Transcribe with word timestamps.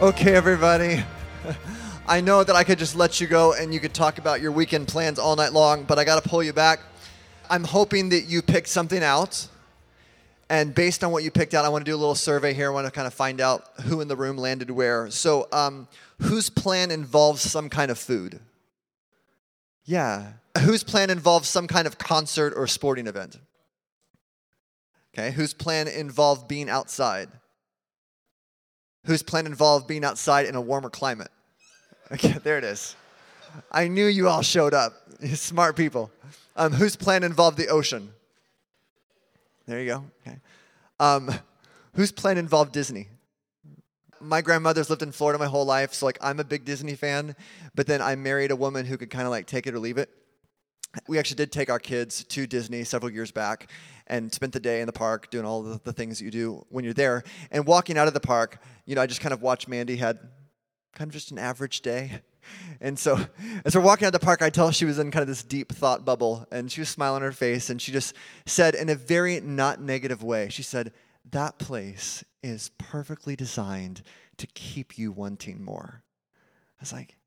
Okay, 0.00 0.32
everybody. 0.32 1.02
I 2.06 2.20
know 2.20 2.44
that 2.44 2.54
I 2.54 2.62
could 2.62 2.78
just 2.78 2.94
let 2.94 3.20
you 3.20 3.26
go 3.26 3.54
and 3.54 3.74
you 3.74 3.80
could 3.80 3.92
talk 3.92 4.18
about 4.18 4.40
your 4.40 4.52
weekend 4.52 4.86
plans 4.86 5.18
all 5.18 5.34
night 5.34 5.52
long, 5.52 5.82
but 5.82 5.98
I 5.98 6.04
got 6.04 6.22
to 6.22 6.28
pull 6.28 6.40
you 6.40 6.52
back. 6.52 6.78
I'm 7.50 7.64
hoping 7.64 8.10
that 8.10 8.26
you 8.26 8.40
picked 8.40 8.68
something 8.68 9.02
out. 9.02 9.48
And 10.48 10.72
based 10.72 11.02
on 11.02 11.10
what 11.10 11.24
you 11.24 11.32
picked 11.32 11.52
out, 11.52 11.64
I 11.64 11.68
want 11.68 11.84
to 11.84 11.90
do 11.90 11.96
a 11.96 11.98
little 11.98 12.14
survey 12.14 12.54
here. 12.54 12.70
I 12.70 12.72
want 12.72 12.86
to 12.86 12.92
kind 12.92 13.08
of 13.08 13.12
find 13.12 13.40
out 13.40 13.64
who 13.86 14.00
in 14.00 14.06
the 14.06 14.14
room 14.14 14.36
landed 14.36 14.70
where. 14.70 15.10
So, 15.10 15.48
um, 15.50 15.88
whose 16.22 16.48
plan 16.48 16.92
involves 16.92 17.42
some 17.42 17.68
kind 17.68 17.90
of 17.90 17.98
food? 17.98 18.38
Yeah. 19.84 20.34
Whose 20.60 20.84
plan 20.84 21.10
involves 21.10 21.48
some 21.48 21.66
kind 21.66 21.88
of 21.88 21.98
concert 21.98 22.52
or 22.56 22.68
sporting 22.68 23.08
event? 23.08 23.40
Okay. 25.12 25.32
Whose 25.32 25.54
plan 25.54 25.88
involved 25.88 26.46
being 26.46 26.70
outside? 26.70 27.30
Whose 29.08 29.22
plan 29.22 29.46
involved 29.46 29.88
being 29.88 30.04
outside 30.04 30.44
in 30.44 30.54
a 30.54 30.60
warmer 30.60 30.90
climate. 30.90 31.30
Okay, 32.10 32.32
there 32.42 32.56
it 32.56 32.64
is. 32.64 32.96
I 33.70 33.86
knew 33.88 34.06
you 34.06 34.28
all 34.28 34.40
showed 34.40 34.72
up. 34.72 34.94
Smart 35.34 35.76
people. 35.76 36.10
Um, 36.56 36.72
whose 36.72 36.96
plan 36.96 37.22
involved 37.22 37.58
the 37.58 37.68
ocean? 37.68 38.14
There 39.66 39.78
you 39.78 39.86
go. 39.86 40.04
Okay. 40.26 40.38
Um, 40.98 41.30
whose 41.92 42.10
plan 42.10 42.38
involved 42.38 42.72
Disney? 42.72 43.08
My 44.22 44.40
grandmother's 44.40 44.88
lived 44.88 45.02
in 45.02 45.12
Florida 45.12 45.38
my 45.38 45.44
whole 45.48 45.66
life, 45.66 45.92
so 45.92 46.06
like 46.06 46.16
I'm 46.22 46.40
a 46.40 46.44
big 46.44 46.64
Disney 46.64 46.94
fan. 46.94 47.36
But 47.74 47.86
then 47.86 48.00
I 48.00 48.16
married 48.16 48.50
a 48.50 48.56
woman 48.56 48.86
who 48.86 48.96
could 48.96 49.10
kind 49.10 49.26
of 49.26 49.30
like 49.30 49.46
take 49.46 49.66
it 49.66 49.74
or 49.74 49.78
leave 49.78 49.98
it. 49.98 50.08
We 51.06 51.18
actually 51.18 51.36
did 51.36 51.52
take 51.52 51.70
our 51.70 51.78
kids 51.78 52.24
to 52.24 52.46
Disney 52.46 52.84
several 52.84 53.12
years 53.12 53.30
back 53.30 53.70
and 54.06 54.32
spent 54.32 54.52
the 54.52 54.60
day 54.60 54.80
in 54.80 54.86
the 54.86 54.92
park 54.92 55.30
doing 55.30 55.44
all 55.44 55.62
the, 55.62 55.80
the 55.84 55.92
things 55.92 56.20
you 56.20 56.30
do 56.30 56.64
when 56.70 56.84
you're 56.84 56.94
there. 56.94 57.24
And 57.50 57.66
walking 57.66 57.98
out 57.98 58.08
of 58.08 58.14
the 58.14 58.20
park, 58.20 58.62
you 58.86 58.94
know, 58.94 59.02
I 59.02 59.06
just 59.06 59.20
kind 59.20 59.32
of 59.32 59.42
watched 59.42 59.68
Mandy 59.68 59.96
had 59.96 60.18
kind 60.94 61.08
of 61.08 61.12
just 61.12 61.30
an 61.30 61.38
average 61.38 61.80
day. 61.80 62.22
And 62.80 62.98
so 62.98 63.18
as 63.66 63.76
we're 63.76 63.82
walking 63.82 64.06
out 64.06 64.14
of 64.14 64.20
the 64.20 64.24
park, 64.24 64.40
I 64.40 64.48
tell 64.48 64.68
her 64.68 64.72
she 64.72 64.86
was 64.86 64.98
in 64.98 65.10
kind 65.10 65.20
of 65.20 65.28
this 65.28 65.42
deep 65.42 65.70
thought 65.70 66.06
bubble, 66.06 66.46
and 66.50 66.72
she 66.72 66.80
was 66.80 66.88
smiling 66.88 67.16
on 67.16 67.22
her 67.22 67.32
face, 67.32 67.68
and 67.68 67.82
she 67.82 67.92
just 67.92 68.14
said 68.46 68.74
in 68.74 68.88
a 68.88 68.94
very 68.94 69.38
not 69.40 69.82
negative 69.82 70.22
way, 70.22 70.48
she 70.48 70.62
said, 70.62 70.92
That 71.30 71.58
place 71.58 72.24
is 72.42 72.70
perfectly 72.78 73.36
designed 73.36 74.00
to 74.38 74.46
keep 74.46 74.96
you 74.96 75.12
wanting 75.12 75.62
more. 75.62 76.02
I 76.78 76.80
was 76.80 76.92
like, 76.92 77.17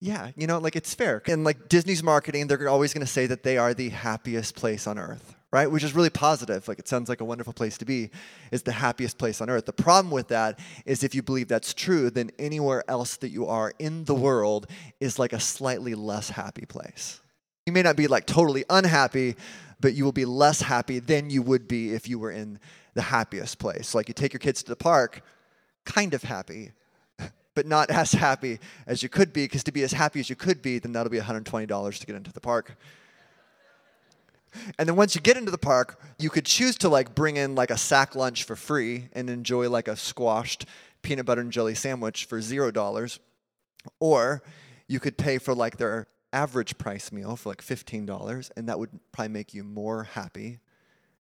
yeah, 0.00 0.30
you 0.36 0.46
know, 0.46 0.58
like 0.58 0.76
it's 0.76 0.94
fair. 0.94 1.22
And 1.26 1.44
like 1.44 1.68
Disney's 1.68 2.02
marketing, 2.02 2.46
they're 2.46 2.68
always 2.68 2.92
going 2.92 3.06
to 3.06 3.10
say 3.10 3.26
that 3.26 3.42
they 3.42 3.56
are 3.56 3.72
the 3.72 3.88
happiest 3.88 4.54
place 4.54 4.86
on 4.86 4.98
earth, 4.98 5.34
right? 5.50 5.70
Which 5.70 5.82
is 5.82 5.94
really 5.94 6.10
positive. 6.10 6.68
Like 6.68 6.78
it 6.78 6.86
sounds 6.86 7.08
like 7.08 7.20
a 7.20 7.24
wonderful 7.24 7.54
place 7.54 7.78
to 7.78 7.86
be, 7.86 8.10
is 8.50 8.62
the 8.62 8.72
happiest 8.72 9.16
place 9.16 9.40
on 9.40 9.48
earth. 9.48 9.64
The 9.64 9.72
problem 9.72 10.12
with 10.12 10.28
that 10.28 10.58
is 10.84 11.02
if 11.02 11.14
you 11.14 11.22
believe 11.22 11.48
that's 11.48 11.72
true, 11.72 12.10
then 12.10 12.30
anywhere 12.38 12.84
else 12.88 13.16
that 13.16 13.30
you 13.30 13.46
are 13.46 13.72
in 13.78 14.04
the 14.04 14.14
world 14.14 14.66
is 15.00 15.18
like 15.18 15.32
a 15.32 15.40
slightly 15.40 15.94
less 15.94 16.28
happy 16.28 16.66
place. 16.66 17.20
You 17.64 17.72
may 17.72 17.82
not 17.82 17.96
be 17.96 18.06
like 18.06 18.26
totally 18.26 18.64
unhappy, 18.68 19.34
but 19.80 19.94
you 19.94 20.04
will 20.04 20.12
be 20.12 20.26
less 20.26 20.60
happy 20.60 20.98
than 20.98 21.30
you 21.30 21.42
would 21.42 21.66
be 21.66 21.94
if 21.94 22.08
you 22.08 22.18
were 22.18 22.30
in 22.30 22.58
the 22.94 23.02
happiest 23.02 23.58
place. 23.58 23.94
Like 23.94 24.08
you 24.08 24.14
take 24.14 24.32
your 24.32 24.40
kids 24.40 24.62
to 24.62 24.68
the 24.68 24.76
park, 24.76 25.22
kind 25.84 26.12
of 26.12 26.22
happy, 26.22 26.72
but 27.56 27.66
not 27.66 27.90
as 28.02 28.12
happy 28.12 28.60
as 28.86 29.02
you 29.02 29.08
could 29.08 29.32
be, 29.32 29.44
because 29.44 29.64
to 29.64 29.72
be 29.72 29.82
as 29.82 29.92
happy 29.92 30.20
as 30.20 30.30
you 30.30 30.36
could 30.36 30.62
be, 30.62 30.78
then 30.78 30.92
that'll 30.92 31.10
be 31.10 31.18
$120 31.18 31.98
to 31.98 32.06
get 32.06 32.14
into 32.14 32.32
the 32.32 32.40
park. 32.40 32.76
And 34.78 34.88
then 34.88 34.96
once 34.96 35.14
you 35.14 35.20
get 35.20 35.36
into 35.36 35.50
the 35.50 35.58
park, 35.58 36.00
you 36.18 36.30
could 36.30 36.46
choose 36.46 36.76
to 36.78 36.88
like 36.88 37.14
bring 37.14 37.36
in 37.36 37.54
like 37.54 37.70
a 37.70 37.76
sack 37.76 38.14
lunch 38.14 38.44
for 38.44 38.56
free 38.56 39.08
and 39.12 39.28
enjoy 39.28 39.68
like 39.68 39.88
a 39.88 39.96
squashed 39.96 40.64
peanut 41.02 41.26
butter 41.26 41.40
and 41.40 41.52
jelly 41.52 41.74
sandwich 41.74 42.24
for 42.24 42.40
zero 42.40 42.70
dollars. 42.70 43.18
Or 44.00 44.42
you 44.88 45.00
could 45.00 45.18
pay 45.18 45.38
for 45.38 45.54
like 45.54 45.76
their 45.76 46.06
average 46.32 46.78
price 46.78 47.12
meal 47.12 47.36
for 47.36 47.50
like 47.50 47.62
$15, 47.62 48.50
and 48.56 48.68
that 48.68 48.78
would 48.78 48.90
probably 49.12 49.32
make 49.32 49.52
you 49.52 49.62
more 49.62 50.04
happy 50.04 50.60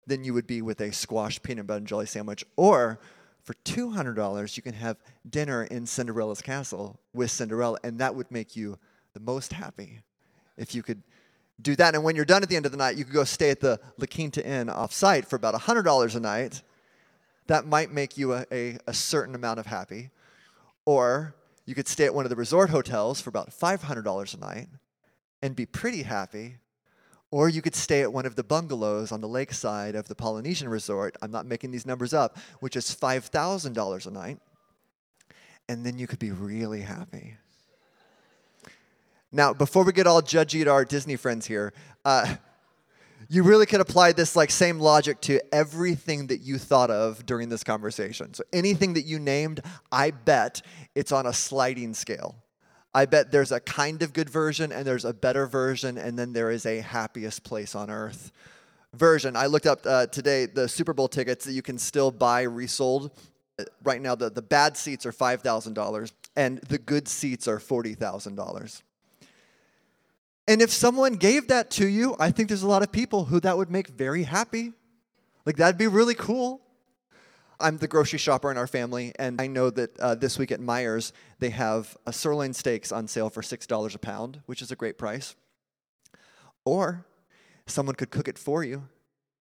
than 0.06 0.24
you 0.24 0.34
would 0.34 0.46
be 0.46 0.62
with 0.62 0.80
a 0.80 0.92
squashed 0.92 1.42
peanut 1.42 1.66
butter 1.66 1.78
and 1.78 1.86
jelly 1.86 2.06
sandwich. 2.06 2.44
Or 2.56 3.00
for 3.46 3.54
$200, 3.64 4.56
you 4.56 4.62
can 4.62 4.74
have 4.74 4.96
dinner 5.30 5.62
in 5.62 5.86
Cinderella's 5.86 6.42
castle 6.42 6.98
with 7.14 7.30
Cinderella, 7.30 7.78
and 7.84 8.00
that 8.00 8.16
would 8.16 8.28
make 8.28 8.56
you 8.56 8.76
the 9.14 9.20
most 9.20 9.52
happy 9.52 10.00
if 10.56 10.74
you 10.74 10.82
could 10.82 11.00
do 11.62 11.76
that. 11.76 11.94
And 11.94 12.02
when 12.02 12.16
you're 12.16 12.24
done 12.24 12.42
at 12.42 12.48
the 12.48 12.56
end 12.56 12.66
of 12.66 12.72
the 12.72 12.78
night, 12.78 12.96
you 12.96 13.04
could 13.04 13.14
go 13.14 13.22
stay 13.22 13.50
at 13.50 13.60
the 13.60 13.78
La 13.98 14.06
Quinta 14.06 14.44
Inn 14.44 14.68
off 14.68 14.92
site 14.92 15.26
for 15.26 15.36
about 15.36 15.54
$100 15.54 16.16
a 16.16 16.20
night. 16.20 16.62
That 17.46 17.66
might 17.66 17.92
make 17.92 18.18
you 18.18 18.32
a, 18.34 18.46
a, 18.50 18.78
a, 18.88 18.92
certain 18.92 19.36
amount 19.36 19.60
of 19.60 19.66
happy. 19.66 20.10
Or 20.84 21.36
you 21.66 21.76
could 21.76 21.86
stay 21.86 22.04
at 22.04 22.14
one 22.14 22.24
of 22.24 22.30
the 22.30 22.36
resort 22.36 22.70
hotels 22.70 23.20
for 23.20 23.30
about 23.30 23.50
$500 23.50 24.34
a 24.34 24.40
night 24.40 24.68
and 25.40 25.54
be 25.54 25.66
pretty 25.66 26.02
happy. 26.02 26.56
Or 27.36 27.50
you 27.50 27.60
could 27.60 27.74
stay 27.74 28.00
at 28.00 28.14
one 28.14 28.24
of 28.24 28.34
the 28.34 28.42
bungalows 28.42 29.12
on 29.12 29.20
the 29.20 29.28
lakeside 29.28 29.94
of 29.94 30.08
the 30.08 30.14
Polynesian 30.14 30.70
resort. 30.70 31.18
I'm 31.20 31.30
not 31.30 31.44
making 31.44 31.70
these 31.70 31.84
numbers 31.84 32.14
up, 32.14 32.38
which 32.60 32.76
is 32.76 32.86
$5,000 32.86 34.06
a 34.06 34.10
night. 34.10 34.38
And 35.68 35.84
then 35.84 35.98
you 35.98 36.06
could 36.06 36.18
be 36.18 36.30
really 36.30 36.80
happy. 36.80 37.36
Now, 39.30 39.52
before 39.52 39.84
we 39.84 39.92
get 39.92 40.06
all 40.06 40.22
judgy 40.22 40.62
at 40.62 40.68
our 40.68 40.86
Disney 40.86 41.16
friends 41.16 41.44
here, 41.44 41.74
uh, 42.06 42.36
you 43.28 43.42
really 43.42 43.66
could 43.66 43.82
apply 43.82 44.12
this 44.12 44.34
like 44.34 44.50
same 44.50 44.80
logic 44.80 45.20
to 45.20 45.38
everything 45.54 46.28
that 46.28 46.38
you 46.38 46.56
thought 46.56 46.90
of 46.90 47.26
during 47.26 47.50
this 47.50 47.62
conversation. 47.62 48.32
So 48.32 48.44
anything 48.54 48.94
that 48.94 49.04
you 49.04 49.18
named, 49.18 49.60
I 49.92 50.10
bet 50.10 50.62
it's 50.94 51.12
on 51.12 51.26
a 51.26 51.34
sliding 51.34 51.92
scale. 51.92 52.34
I 52.96 53.04
bet 53.04 53.30
there's 53.30 53.52
a 53.52 53.60
kind 53.60 54.02
of 54.02 54.14
good 54.14 54.30
version 54.30 54.72
and 54.72 54.86
there's 54.86 55.04
a 55.04 55.12
better 55.12 55.46
version, 55.46 55.98
and 55.98 56.18
then 56.18 56.32
there 56.32 56.50
is 56.50 56.64
a 56.64 56.80
happiest 56.80 57.44
place 57.44 57.74
on 57.74 57.90
earth 57.90 58.32
version. 58.94 59.36
I 59.36 59.46
looked 59.48 59.66
up 59.66 59.80
uh, 59.84 60.06
today 60.06 60.46
the 60.46 60.66
Super 60.66 60.94
Bowl 60.94 61.06
tickets 61.06 61.44
that 61.44 61.52
you 61.52 61.60
can 61.60 61.76
still 61.76 62.10
buy 62.10 62.40
resold. 62.44 63.10
Uh, 63.58 63.64
right 63.84 64.00
now, 64.00 64.14
the, 64.14 64.30
the 64.30 64.40
bad 64.40 64.78
seats 64.78 65.04
are 65.04 65.12
$5,000 65.12 66.12
and 66.36 66.56
the 66.70 66.78
good 66.78 67.06
seats 67.06 67.46
are 67.46 67.58
$40,000. 67.58 68.82
And 70.48 70.62
if 70.62 70.70
someone 70.70 71.16
gave 71.16 71.48
that 71.48 71.70
to 71.72 71.86
you, 71.86 72.16
I 72.18 72.30
think 72.30 72.48
there's 72.48 72.62
a 72.62 72.68
lot 72.68 72.82
of 72.82 72.90
people 72.90 73.26
who 73.26 73.40
that 73.40 73.58
would 73.58 73.70
make 73.70 73.88
very 73.88 74.22
happy. 74.22 74.72
Like, 75.44 75.56
that'd 75.56 75.76
be 75.76 75.86
really 75.86 76.14
cool. 76.14 76.62
I'm 77.58 77.78
the 77.78 77.88
grocery 77.88 78.18
shopper 78.18 78.50
in 78.50 78.58
our 78.58 78.66
family, 78.66 79.12
and 79.18 79.40
I 79.40 79.46
know 79.46 79.70
that 79.70 79.98
uh, 79.98 80.14
this 80.14 80.38
week 80.38 80.52
at 80.52 80.60
Meijer's, 80.60 81.12
they 81.38 81.50
have 81.50 81.96
a 82.06 82.12
sirloin 82.12 82.52
steaks 82.52 82.92
on 82.92 83.08
sale 83.08 83.30
for 83.30 83.40
$6 83.40 83.94
a 83.94 83.98
pound, 83.98 84.40
which 84.44 84.60
is 84.60 84.70
a 84.70 84.76
great 84.76 84.98
price. 84.98 85.34
Or 86.64 87.06
someone 87.66 87.94
could 87.94 88.10
cook 88.10 88.28
it 88.28 88.38
for 88.38 88.62
you 88.62 88.88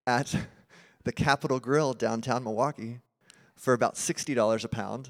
at 0.07 0.33
the 1.03 1.11
Capital 1.11 1.59
Grille 1.59 1.93
downtown 1.93 2.43
Milwaukee 2.43 2.99
for 3.57 3.73
about 3.73 3.95
$60 3.95 4.63
a 4.63 4.67
pound, 4.69 5.09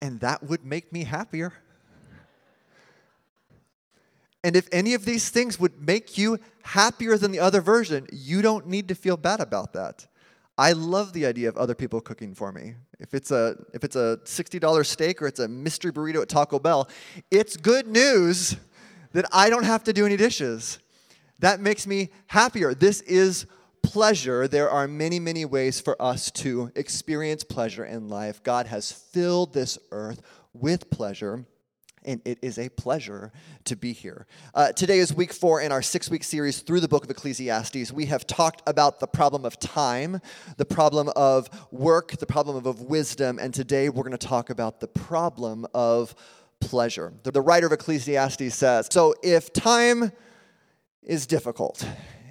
and 0.00 0.20
that 0.20 0.42
would 0.42 0.64
make 0.64 0.92
me 0.92 1.04
happier. 1.04 1.52
And 4.42 4.56
if 4.56 4.68
any 4.72 4.94
of 4.94 5.04
these 5.04 5.28
things 5.28 5.60
would 5.60 5.86
make 5.86 6.16
you 6.16 6.38
happier 6.62 7.18
than 7.18 7.30
the 7.30 7.40
other 7.40 7.60
version, 7.60 8.06
you 8.10 8.40
don't 8.40 8.66
need 8.66 8.88
to 8.88 8.94
feel 8.94 9.18
bad 9.18 9.40
about 9.40 9.74
that. 9.74 10.06
I 10.60 10.72
love 10.72 11.14
the 11.14 11.24
idea 11.24 11.48
of 11.48 11.56
other 11.56 11.74
people 11.74 12.02
cooking 12.02 12.34
for 12.34 12.52
me. 12.52 12.74
If 12.98 13.14
it's 13.14 13.30
a 13.30 13.56
if 13.72 13.82
it's 13.82 13.96
a 13.96 14.18
$60 14.24 14.84
steak 14.84 15.22
or 15.22 15.26
it's 15.26 15.40
a 15.40 15.48
mystery 15.48 15.90
burrito 15.90 16.20
at 16.20 16.28
Taco 16.28 16.58
Bell, 16.58 16.86
it's 17.30 17.56
good 17.56 17.86
news 17.86 18.56
that 19.12 19.24
I 19.32 19.48
don't 19.48 19.64
have 19.64 19.84
to 19.84 19.94
do 19.94 20.04
any 20.04 20.18
dishes. 20.18 20.78
That 21.38 21.60
makes 21.60 21.86
me 21.86 22.10
happier. 22.26 22.74
This 22.74 23.00
is 23.00 23.46
pleasure. 23.82 24.46
There 24.46 24.68
are 24.68 24.86
many, 24.86 25.18
many 25.18 25.46
ways 25.46 25.80
for 25.80 25.96
us 26.00 26.30
to 26.32 26.70
experience 26.76 27.42
pleasure 27.42 27.86
in 27.86 28.10
life. 28.10 28.42
God 28.42 28.66
has 28.66 28.92
filled 28.92 29.54
this 29.54 29.78
earth 29.90 30.20
with 30.52 30.90
pleasure. 30.90 31.46
And 32.04 32.20
it 32.24 32.38
is 32.42 32.58
a 32.58 32.68
pleasure 32.70 33.32
to 33.64 33.76
be 33.76 33.92
here. 33.92 34.26
Uh, 34.54 34.72
today 34.72 34.98
is 34.98 35.12
week 35.12 35.32
four 35.32 35.60
in 35.60 35.72
our 35.72 35.82
six 35.82 36.10
week 36.10 36.24
series 36.24 36.60
through 36.60 36.80
the 36.80 36.88
book 36.88 37.04
of 37.04 37.10
Ecclesiastes. 37.10 37.92
We 37.92 38.06
have 38.06 38.26
talked 38.26 38.62
about 38.66 39.00
the 39.00 39.06
problem 39.06 39.44
of 39.44 39.58
time, 39.58 40.20
the 40.56 40.64
problem 40.64 41.10
of 41.14 41.48
work, 41.70 42.12
the 42.12 42.26
problem 42.26 42.66
of, 42.66 42.80
wisdom, 42.80 43.38
and 43.38 43.52
today 43.52 43.88
we're 43.88 44.02
going 44.02 44.16
to 44.16 44.26
talk 44.26 44.50
about 44.50 44.80
the 44.80 44.88
problem 44.88 45.66
of 45.74 46.14
pleasure. 46.60 47.12
The 47.22 47.40
writer 47.40 47.66
of 47.66 47.72
Ecclesiastes 47.72 48.54
says 48.54 48.88
So 48.90 49.14
if 49.22 49.52
time 49.52 50.12
is 51.02 51.26
difficult, 51.26 51.86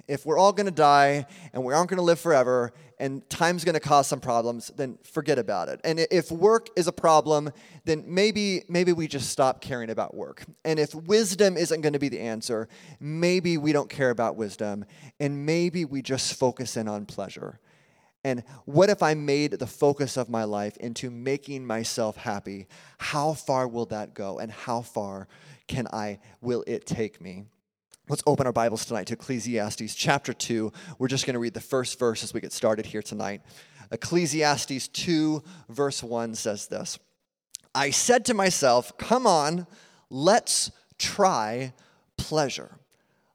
if 0.08 0.26
we're 0.26 0.38
all 0.38 0.52
going 0.52 0.66
to 0.66 0.72
die 0.72 1.26
and 1.52 1.64
we 1.64 1.72
aren't 1.72 1.88
going 1.88 1.98
to 1.98 2.02
live 2.02 2.18
forever 2.18 2.72
and 3.00 3.28
time's 3.30 3.64
going 3.64 3.74
to 3.74 3.80
cause 3.80 4.06
some 4.06 4.20
problems, 4.20 4.70
then 4.76 4.98
forget 5.02 5.38
about 5.38 5.70
it. 5.70 5.80
And 5.84 5.98
if 6.10 6.30
work 6.30 6.68
is 6.76 6.86
a 6.86 6.92
problem, 6.92 7.50
then 7.86 8.04
maybe 8.06 8.62
maybe 8.68 8.92
we 8.92 9.08
just 9.08 9.30
stop 9.30 9.62
caring 9.62 9.88
about 9.88 10.14
work. 10.14 10.44
And 10.64 10.78
if 10.78 10.94
wisdom 10.94 11.56
isn't 11.56 11.80
going 11.80 11.94
to 11.94 11.98
be 11.98 12.10
the 12.10 12.20
answer, 12.20 12.68
maybe 13.00 13.56
we 13.56 13.72
don't 13.72 13.88
care 13.88 14.10
about 14.10 14.36
wisdom 14.36 14.84
and 15.18 15.46
maybe 15.46 15.86
we 15.86 16.02
just 16.02 16.34
focus 16.34 16.76
in 16.76 16.86
on 16.86 17.06
pleasure. 17.06 17.58
And 18.22 18.44
what 18.66 18.90
if 18.90 19.02
I 19.02 19.14
made 19.14 19.52
the 19.52 19.66
focus 19.66 20.18
of 20.18 20.28
my 20.28 20.44
life 20.44 20.76
into 20.76 21.10
making 21.10 21.66
myself 21.66 22.18
happy? 22.18 22.66
How 22.98 23.32
far 23.32 23.66
will 23.66 23.86
that 23.86 24.12
go 24.12 24.38
and 24.38 24.52
how 24.52 24.82
far 24.82 25.26
can 25.68 25.86
I 25.90 26.18
will 26.42 26.62
it 26.66 26.84
take 26.84 27.18
me? 27.18 27.46
Let's 28.10 28.24
open 28.26 28.44
our 28.44 28.52
Bibles 28.52 28.84
tonight 28.86 29.06
to 29.06 29.12
Ecclesiastes 29.12 29.94
chapter 29.94 30.32
2. 30.32 30.72
We're 30.98 31.06
just 31.06 31.26
going 31.26 31.34
to 31.34 31.38
read 31.38 31.54
the 31.54 31.60
first 31.60 31.96
verse 31.96 32.24
as 32.24 32.34
we 32.34 32.40
get 32.40 32.52
started 32.52 32.86
here 32.86 33.02
tonight. 33.02 33.40
Ecclesiastes 33.92 34.88
2, 34.88 35.40
verse 35.68 36.02
1 36.02 36.34
says 36.34 36.66
this 36.66 36.98
I 37.72 37.90
said 37.90 38.24
to 38.24 38.34
myself, 38.34 38.98
Come 38.98 39.28
on, 39.28 39.68
let's 40.10 40.72
try 40.98 41.72
pleasure. 42.16 42.80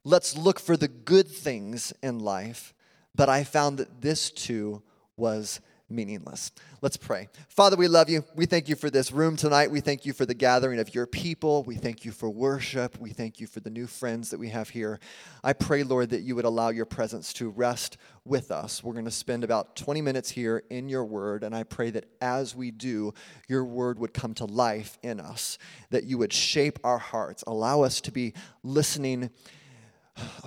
Let's 0.03 0.35
look 0.37 0.59
for 0.59 0.75
the 0.75 0.89
good 0.89 1.29
things 1.29 1.93
in 2.03 2.19
life. 2.19 2.73
But 3.15 3.29
I 3.29 3.45
found 3.45 3.77
that 3.77 4.01
this 4.01 4.29
too 4.29 4.83
was 5.15 5.61
meaningless. 5.95 6.51
Let's 6.81 6.97
pray. 6.97 7.29
Father, 7.47 7.77
we 7.77 7.87
love 7.87 8.09
you. 8.09 8.23
We 8.35 8.45
thank 8.45 8.69
you 8.69 8.75
for 8.75 8.89
this 8.89 9.11
room 9.11 9.35
tonight. 9.35 9.71
We 9.71 9.79
thank 9.79 10.05
you 10.05 10.13
for 10.13 10.25
the 10.25 10.33
gathering 10.33 10.79
of 10.79 10.93
your 10.93 11.07
people. 11.07 11.63
We 11.63 11.75
thank 11.75 12.05
you 12.05 12.11
for 12.11 12.29
worship. 12.29 12.99
We 12.99 13.11
thank 13.11 13.39
you 13.39 13.47
for 13.47 13.61
the 13.61 13.69
new 13.69 13.87
friends 13.87 14.29
that 14.29 14.39
we 14.39 14.49
have 14.49 14.69
here. 14.69 14.99
I 15.43 15.53
pray, 15.53 15.83
Lord, 15.83 16.09
that 16.09 16.21
you 16.21 16.35
would 16.35 16.45
allow 16.45 16.69
your 16.69 16.85
presence 16.85 17.33
to 17.33 17.49
rest 17.49 17.97
with 18.25 18.51
us. 18.51 18.83
We're 18.83 18.93
going 18.93 19.05
to 19.05 19.11
spend 19.11 19.43
about 19.43 19.75
20 19.75 20.01
minutes 20.01 20.29
here 20.29 20.63
in 20.69 20.89
your 20.89 21.05
word, 21.05 21.43
and 21.43 21.55
I 21.55 21.63
pray 21.63 21.91
that 21.91 22.05
as 22.21 22.55
we 22.55 22.71
do, 22.71 23.13
your 23.47 23.63
word 23.63 23.99
would 23.99 24.13
come 24.13 24.33
to 24.35 24.45
life 24.45 24.97
in 25.03 25.19
us, 25.19 25.57
that 25.91 26.03
you 26.03 26.17
would 26.17 26.33
shape 26.33 26.79
our 26.83 26.97
hearts, 26.97 27.43
allow 27.47 27.81
us 27.81 28.01
to 28.01 28.11
be 28.11 28.33
listening 28.63 29.29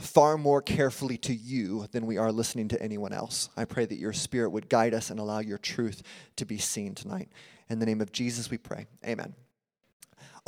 far 0.01 0.39
more 0.39 0.63
carefully 0.63 1.19
to 1.19 1.35
you 1.35 1.87
than 1.93 2.07
we 2.07 2.17
are 2.17 2.33
listening 2.33 2.69
to 2.69 2.83
anyone 2.83 3.13
else. 3.13 3.49
I 3.57 3.65
pray 3.65 3.85
that 3.87 3.99
your 3.99 4.13
spirit 4.13 4.51
would 4.51 4.69
guide 4.69 4.95
us 4.95 5.11
and 5.11 5.21
allow 5.21 5.41
your 5.41 5.59
truth 5.59 6.03
to 6.37 6.45
be 6.45 6.59
seen 6.59 6.95
tonight. 6.95 7.29
In 7.69 7.79
the 7.79 7.87
name 7.87 8.01
of 8.01 8.13
Jesus, 8.13 8.51
we 8.51 8.59
pray. 8.59 8.87
Amen. 9.07 9.35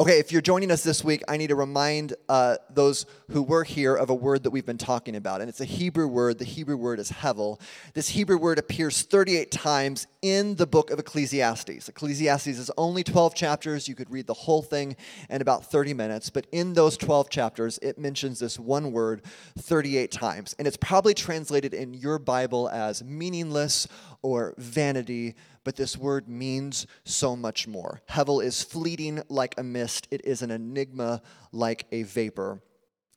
Okay, 0.01 0.19
if 0.19 0.33
you're 0.33 0.41
joining 0.41 0.71
us 0.71 0.83
this 0.83 1.05
week, 1.05 1.23
I 1.29 1.37
need 1.37 1.49
to 1.49 1.55
remind 1.55 2.15
uh, 2.27 2.57
those 2.71 3.05
who 3.33 3.43
were 3.43 3.65
here 3.65 3.95
of 3.95 4.09
a 4.09 4.15
word 4.15 4.45
that 4.45 4.51
we've 4.51 4.65
been 4.65 4.79
talking 4.79 5.15
about. 5.15 5.43
And 5.43 5.51
it's 5.51 5.61
a 5.61 5.67
Hebrew 5.67 6.07
word. 6.07 6.39
The 6.39 6.47
Hebrew 6.47 6.79
word 6.79 6.99
is 6.99 7.13
hevel. 7.13 7.61
This 7.93 8.09
Hebrew 8.09 8.39
word 8.39 8.59
appears 8.59 9.03
38 9.03 9.51
times 9.51 10.07
in 10.23 10.55
the 10.55 10.67
book 10.67 10.91
of 10.91 10.99
Ecclesiastes. 10.99 11.91
Ecclesiastes 11.91 12.47
is 12.47 12.71
only 12.79 13.05
12 13.05 13.35
chapters. 13.35 13.89
You 13.89 13.95
could 13.95 14.11
read 14.11 14.27
the 14.27 14.33
whole 14.33 14.63
thing 14.63 14.97
in 15.29 15.43
about 15.43 15.71
30 15.71 15.93
minutes. 15.93 16.31
But 16.31 16.47
in 16.51 16.73
those 16.73 16.97
12 16.97 17.29
chapters, 17.29 17.79
it 17.83 17.99
mentions 17.99 18.39
this 18.39 18.59
one 18.59 18.93
word 18.93 19.21
38 19.59 20.11
times. 20.11 20.55
And 20.59 20.67
it's 20.67 20.79
probably 20.79 21.13
translated 21.13 21.75
in 21.75 21.93
your 21.93 22.19
Bible 22.19 22.71
as 22.71 23.05
meaningless 23.05 23.87
or 24.23 24.55
vanity 24.57 25.35
but 25.65 25.77
this 25.77 25.97
word 25.97 26.29
means 26.29 26.87
so 27.05 27.37
much 27.37 27.69
more. 27.69 28.01
Hevel 28.11 28.43
is 28.43 28.63
fleeting 28.63 29.23
like 29.29 29.55
a 29.59 29.63
mist, 29.63 30.09
it 30.11 30.25
is 30.25 30.43
an 30.43 30.51
enigma 30.51 31.23
like 31.53 31.87
a 31.93 32.03
vapor. 32.05 32.63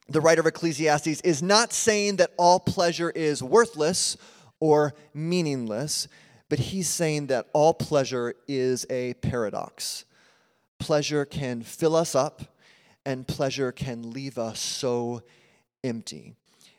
The 0.10 0.22
writer 0.22 0.42
of 0.42 0.48
Ecclesiastes 0.48 1.22
is 1.22 1.42
not 1.42 1.72
saying 1.72 2.18
that 2.18 2.34
all 2.38 2.60
pleasure 2.60 3.10
is 3.10 3.42
worthless 3.42 4.18
or 4.60 4.94
meaningless, 5.14 6.08
but 6.50 6.60
he's 6.60 6.90
saying 6.90 7.28
that 7.28 7.48
all 7.54 7.74
pleasure 7.74 8.36
is 8.48 8.86
a 8.90 9.14
paradox. 9.16 10.06
Pleasure 10.78 11.26
can 11.26 11.62
fill 11.62 11.96
us 11.96 12.16
up, 12.16 12.44
and 13.06 13.28
pleasure 13.28 13.72
can 13.72 14.12
leave 14.12 14.38
us 14.38 14.60
so 14.60 15.24
empty. 15.84 16.36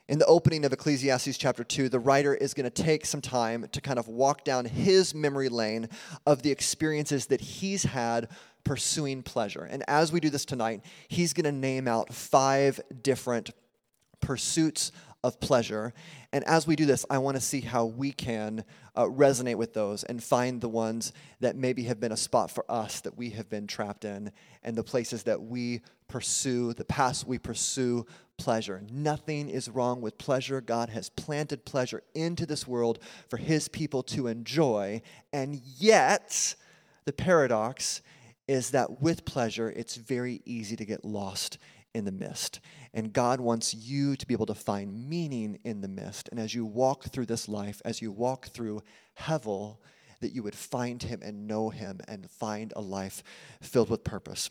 In 0.06 0.18
the 0.18 0.26
opening 0.26 0.66
of 0.66 0.72
Ecclesiastes 0.74 1.38
chapter 1.38 1.64
2, 1.64 1.88
the 1.88 1.98
writer 1.98 2.34
is 2.34 2.52
going 2.52 2.70
to 2.70 2.82
take 2.82 3.06
some 3.06 3.22
time 3.22 3.66
to 3.72 3.80
kind 3.80 3.98
of 3.98 4.06
walk 4.06 4.44
down 4.44 4.66
his 4.66 5.14
memory 5.14 5.48
lane 5.48 5.88
of 6.26 6.42
the 6.42 6.50
experiences 6.50 7.26
that 7.26 7.40
he's 7.40 7.84
had 7.84 8.28
pursuing 8.64 9.22
pleasure. 9.22 9.64
And 9.64 9.82
as 9.88 10.12
we 10.12 10.20
do 10.20 10.28
this 10.28 10.44
tonight, 10.44 10.82
he's 11.08 11.32
going 11.32 11.44
to 11.44 11.52
name 11.52 11.88
out 11.88 12.12
five 12.12 12.80
different 13.00 13.50
pursuits 14.20 14.92
of 15.22 15.40
pleasure. 15.40 15.94
And 16.34 16.44
as 16.44 16.66
we 16.66 16.76
do 16.76 16.84
this, 16.84 17.06
I 17.08 17.16
want 17.16 17.38
to 17.38 17.40
see 17.40 17.62
how 17.62 17.86
we 17.86 18.12
can 18.12 18.62
uh, 18.94 19.04
resonate 19.04 19.56
with 19.56 19.72
those 19.72 20.04
and 20.04 20.22
find 20.22 20.60
the 20.60 20.68
ones 20.68 21.14
that 21.40 21.56
maybe 21.56 21.84
have 21.84 21.98
been 21.98 22.12
a 22.12 22.16
spot 22.16 22.50
for 22.50 22.70
us 22.70 23.00
that 23.00 23.16
we 23.16 23.30
have 23.30 23.48
been 23.48 23.66
trapped 23.66 24.04
in, 24.04 24.32
and 24.62 24.76
the 24.76 24.84
places 24.84 25.22
that 25.22 25.40
we 25.40 25.80
pursue, 26.14 26.72
the 26.74 26.84
past 26.84 27.26
we 27.26 27.40
pursue 27.40 28.06
pleasure. 28.38 28.80
Nothing 28.88 29.48
is 29.48 29.68
wrong 29.68 30.00
with 30.00 30.16
pleasure. 30.16 30.60
God 30.60 30.88
has 30.90 31.08
planted 31.08 31.64
pleasure 31.64 32.04
into 32.14 32.46
this 32.46 32.68
world 32.68 33.00
for 33.28 33.36
his 33.36 33.66
people 33.66 34.04
to 34.04 34.28
enjoy. 34.28 35.02
And 35.32 35.60
yet, 35.76 36.54
the 37.04 37.12
paradox 37.12 38.00
is 38.46 38.70
that 38.70 39.02
with 39.02 39.24
pleasure, 39.24 39.68
it's 39.68 39.96
very 39.96 40.40
easy 40.44 40.76
to 40.76 40.84
get 40.84 41.04
lost 41.04 41.58
in 41.96 42.04
the 42.04 42.12
mist. 42.12 42.60
And 42.92 43.12
God 43.12 43.40
wants 43.40 43.74
you 43.74 44.14
to 44.14 44.24
be 44.24 44.34
able 44.34 44.46
to 44.46 44.54
find 44.54 45.08
meaning 45.08 45.58
in 45.64 45.80
the 45.80 45.88
mist. 45.88 46.28
And 46.30 46.38
as 46.38 46.54
you 46.54 46.64
walk 46.64 47.06
through 47.06 47.26
this 47.26 47.48
life, 47.48 47.82
as 47.84 48.00
you 48.00 48.12
walk 48.12 48.46
through 48.46 48.84
Hevel, 49.18 49.78
that 50.20 50.30
you 50.32 50.44
would 50.44 50.54
find 50.54 51.02
Him 51.02 51.22
and 51.24 51.48
know 51.48 51.70
Him 51.70 51.98
and 52.06 52.30
find 52.30 52.72
a 52.76 52.80
life 52.80 53.24
filled 53.60 53.90
with 53.90 54.04
purpose. 54.04 54.48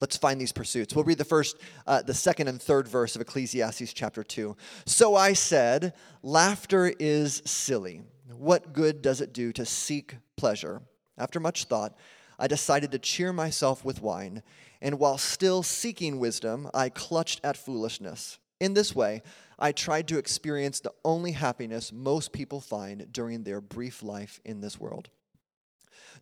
Let's 0.00 0.16
find 0.16 0.40
these 0.40 0.52
pursuits. 0.52 0.94
We'll 0.94 1.04
read 1.04 1.18
the 1.18 1.24
first, 1.24 1.56
uh, 1.86 2.02
the 2.02 2.14
second 2.14 2.48
and 2.48 2.62
third 2.62 2.86
verse 2.86 3.16
of 3.16 3.22
Ecclesiastes 3.22 3.92
chapter 3.92 4.22
2. 4.22 4.56
So 4.86 5.16
I 5.16 5.32
said, 5.32 5.94
Laughter 6.22 6.92
is 6.98 7.42
silly. 7.44 8.02
What 8.30 8.72
good 8.72 9.02
does 9.02 9.20
it 9.20 9.32
do 9.32 9.52
to 9.54 9.66
seek 9.66 10.16
pleasure? 10.36 10.82
After 11.16 11.40
much 11.40 11.64
thought, 11.64 11.96
I 12.38 12.46
decided 12.46 12.92
to 12.92 13.00
cheer 13.00 13.32
myself 13.32 13.84
with 13.84 14.00
wine, 14.00 14.44
and 14.80 15.00
while 15.00 15.18
still 15.18 15.64
seeking 15.64 16.20
wisdom, 16.20 16.70
I 16.72 16.88
clutched 16.88 17.40
at 17.42 17.56
foolishness. 17.56 18.38
In 18.60 18.74
this 18.74 18.94
way, 18.94 19.22
I 19.58 19.72
tried 19.72 20.06
to 20.08 20.18
experience 20.18 20.78
the 20.78 20.92
only 21.04 21.32
happiness 21.32 21.92
most 21.92 22.32
people 22.32 22.60
find 22.60 23.12
during 23.12 23.42
their 23.42 23.60
brief 23.60 24.04
life 24.04 24.40
in 24.44 24.60
this 24.60 24.78
world. 24.78 25.10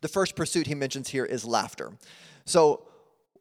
The 0.01 0.07
first 0.07 0.35
pursuit 0.35 0.65
he 0.65 0.75
mentions 0.75 1.09
here 1.09 1.25
is 1.25 1.45
laughter. 1.45 1.93
So, 2.45 2.87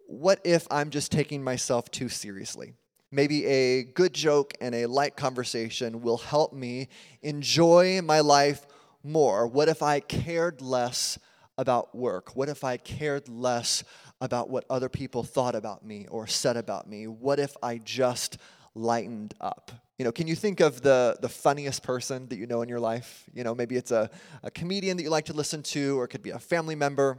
what 0.06 0.40
if 0.44 0.66
I'm 0.70 0.90
just 0.90 1.12
taking 1.12 1.42
myself 1.42 1.90
too 1.90 2.08
seriously? 2.08 2.74
Maybe 3.10 3.46
a 3.46 3.84
good 3.84 4.12
joke 4.12 4.54
and 4.60 4.74
a 4.74 4.86
light 4.86 5.16
conversation 5.16 6.02
will 6.02 6.18
help 6.18 6.52
me 6.52 6.88
enjoy 7.22 8.00
my 8.02 8.20
life 8.20 8.66
more. 9.02 9.46
What 9.46 9.68
if 9.68 9.82
I 9.82 10.00
cared 10.00 10.60
less 10.60 11.18
about 11.56 11.94
work? 11.94 12.36
What 12.36 12.48
if 12.48 12.64
I 12.64 12.76
cared 12.76 13.28
less 13.28 13.84
about 14.20 14.50
what 14.50 14.64
other 14.68 14.88
people 14.88 15.22
thought 15.22 15.54
about 15.54 15.84
me 15.84 16.06
or 16.10 16.26
said 16.26 16.56
about 16.56 16.88
me? 16.88 17.06
What 17.06 17.38
if 17.38 17.56
I 17.62 17.78
just 17.78 18.38
lightened 18.74 19.34
up? 19.40 19.70
You 19.98 20.04
know, 20.04 20.12
can 20.12 20.26
you 20.26 20.34
think 20.34 20.60
of 20.60 20.82
the, 20.82 21.16
the 21.22 21.28
funniest 21.28 21.82
person 21.82 22.28
that 22.28 22.36
you 22.36 22.46
know 22.46 22.60
in 22.62 22.68
your 22.68 22.80
life? 22.80 23.24
You 23.32 23.44
know, 23.44 23.54
maybe 23.54 23.76
it's 23.76 23.92
a, 23.92 24.10
a 24.42 24.50
comedian 24.50 24.96
that 24.98 25.02
you 25.02 25.10
like 25.10 25.26
to 25.26 25.32
listen 25.32 25.62
to, 25.62 25.98
or 25.98 26.04
it 26.04 26.08
could 26.08 26.22
be 26.22 26.30
a 26.30 26.38
family 26.38 26.74
member 26.74 27.18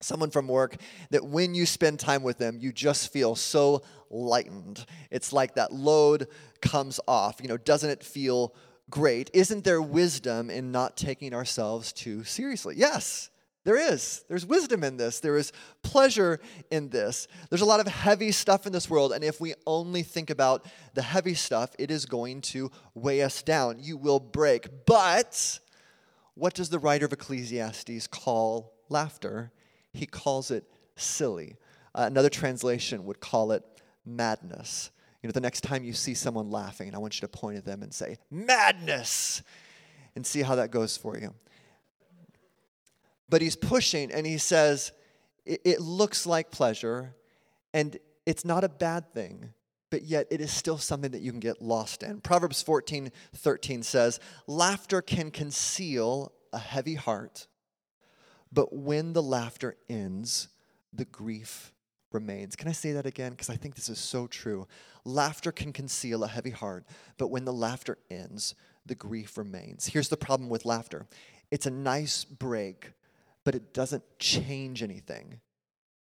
someone 0.00 0.30
from 0.30 0.48
work 0.48 0.76
that 1.10 1.24
when 1.24 1.54
you 1.54 1.66
spend 1.66 1.98
time 1.98 2.22
with 2.22 2.38
them, 2.38 2.58
you 2.58 2.72
just 2.72 3.12
feel 3.12 3.34
so 3.34 3.82
lightened. 4.10 4.84
It's 5.10 5.32
like 5.32 5.54
that 5.54 5.72
load 5.72 6.28
comes 6.60 7.00
off. 7.08 7.40
You 7.40 7.48
know, 7.48 7.56
doesn't 7.56 7.90
it 7.90 8.04
feel 8.04 8.54
great? 8.90 9.30
Isn't 9.32 9.64
there 9.64 9.80
wisdom 9.80 10.50
in 10.50 10.72
not 10.72 10.96
taking 10.96 11.34
ourselves 11.34 11.92
too 11.92 12.24
seriously? 12.24 12.74
Yes. 12.76 13.30
There 13.64 13.76
is. 13.78 14.24
There's 14.28 14.44
wisdom 14.44 14.84
in 14.84 14.98
this. 14.98 15.20
There 15.20 15.38
is 15.38 15.50
pleasure 15.82 16.38
in 16.70 16.90
this. 16.90 17.26
There's 17.48 17.62
a 17.62 17.66
lot 17.66 17.80
of 17.80 17.86
heavy 17.86 18.30
stuff 18.30 18.66
in 18.66 18.72
this 18.72 18.90
world, 18.90 19.12
and 19.12 19.24
if 19.24 19.40
we 19.40 19.54
only 19.66 20.02
think 20.02 20.28
about 20.28 20.66
the 20.92 21.00
heavy 21.00 21.32
stuff, 21.32 21.70
it 21.78 21.90
is 21.90 22.04
going 22.04 22.42
to 22.42 22.70
weigh 22.94 23.22
us 23.22 23.42
down. 23.42 23.78
You 23.80 23.96
will 23.96 24.20
break. 24.20 24.68
But 24.84 25.60
what 26.34 26.52
does 26.52 26.68
the 26.68 26.78
writer 26.78 27.06
of 27.06 27.12
Ecclesiastes 27.14 28.06
call 28.08 28.74
laughter? 28.90 29.50
He 29.94 30.06
calls 30.06 30.50
it 30.50 30.64
silly. 30.96 31.56
Uh, 31.94 32.04
another 32.06 32.28
translation 32.28 33.04
would 33.06 33.20
call 33.20 33.52
it 33.52 33.62
madness. 34.04 34.90
You 35.22 35.28
know, 35.28 35.32
the 35.32 35.40
next 35.40 35.62
time 35.62 35.84
you 35.84 35.94
see 35.94 36.12
someone 36.12 36.50
laughing, 36.50 36.94
I 36.94 36.98
want 36.98 37.16
you 37.16 37.26
to 37.26 37.28
point 37.28 37.56
at 37.56 37.64
them 37.64 37.82
and 37.82 37.94
say, 37.94 38.18
madness, 38.30 39.42
and 40.14 40.26
see 40.26 40.42
how 40.42 40.56
that 40.56 40.70
goes 40.70 40.96
for 40.98 41.16
you. 41.16 41.32
But 43.30 43.40
he's 43.40 43.56
pushing 43.56 44.12
and 44.12 44.26
he 44.26 44.36
says, 44.36 44.92
it, 45.46 45.62
it 45.64 45.80
looks 45.80 46.26
like 46.26 46.50
pleasure 46.50 47.14
and 47.72 47.96
it's 48.26 48.44
not 48.44 48.64
a 48.64 48.68
bad 48.68 49.12
thing 49.12 49.54
but 49.94 50.02
yet 50.02 50.26
it 50.28 50.40
is 50.40 50.50
still 50.50 50.76
something 50.76 51.12
that 51.12 51.20
you 51.20 51.30
can 51.30 51.38
get 51.38 51.62
lost 51.62 52.02
in. 52.02 52.20
Proverbs 52.20 52.60
14 52.60 53.12
13 53.32 53.84
says, 53.84 54.18
Laughter 54.48 55.00
can 55.00 55.30
conceal 55.30 56.32
a 56.52 56.58
heavy 56.58 56.96
heart, 56.96 57.46
but 58.54 58.72
when 58.72 59.12
the 59.12 59.22
laughter 59.22 59.76
ends, 59.88 60.48
the 60.92 61.04
grief 61.04 61.72
remains. 62.12 62.54
Can 62.54 62.68
I 62.68 62.72
say 62.72 62.92
that 62.92 63.04
again? 63.04 63.32
Because 63.32 63.50
I 63.50 63.56
think 63.56 63.74
this 63.74 63.88
is 63.88 63.98
so 63.98 64.28
true. 64.28 64.68
Laughter 65.04 65.50
can 65.50 65.72
conceal 65.72 66.22
a 66.22 66.28
heavy 66.28 66.50
heart, 66.50 66.86
but 67.18 67.28
when 67.28 67.44
the 67.44 67.52
laughter 67.52 67.98
ends, 68.10 68.54
the 68.86 68.94
grief 68.94 69.36
remains. 69.36 69.86
Here's 69.86 70.08
the 70.08 70.16
problem 70.16 70.48
with 70.48 70.64
laughter 70.64 71.06
it's 71.50 71.66
a 71.66 71.70
nice 71.70 72.24
break, 72.24 72.92
but 73.44 73.54
it 73.54 73.74
doesn't 73.74 74.04
change 74.18 74.82
anything. 74.82 75.40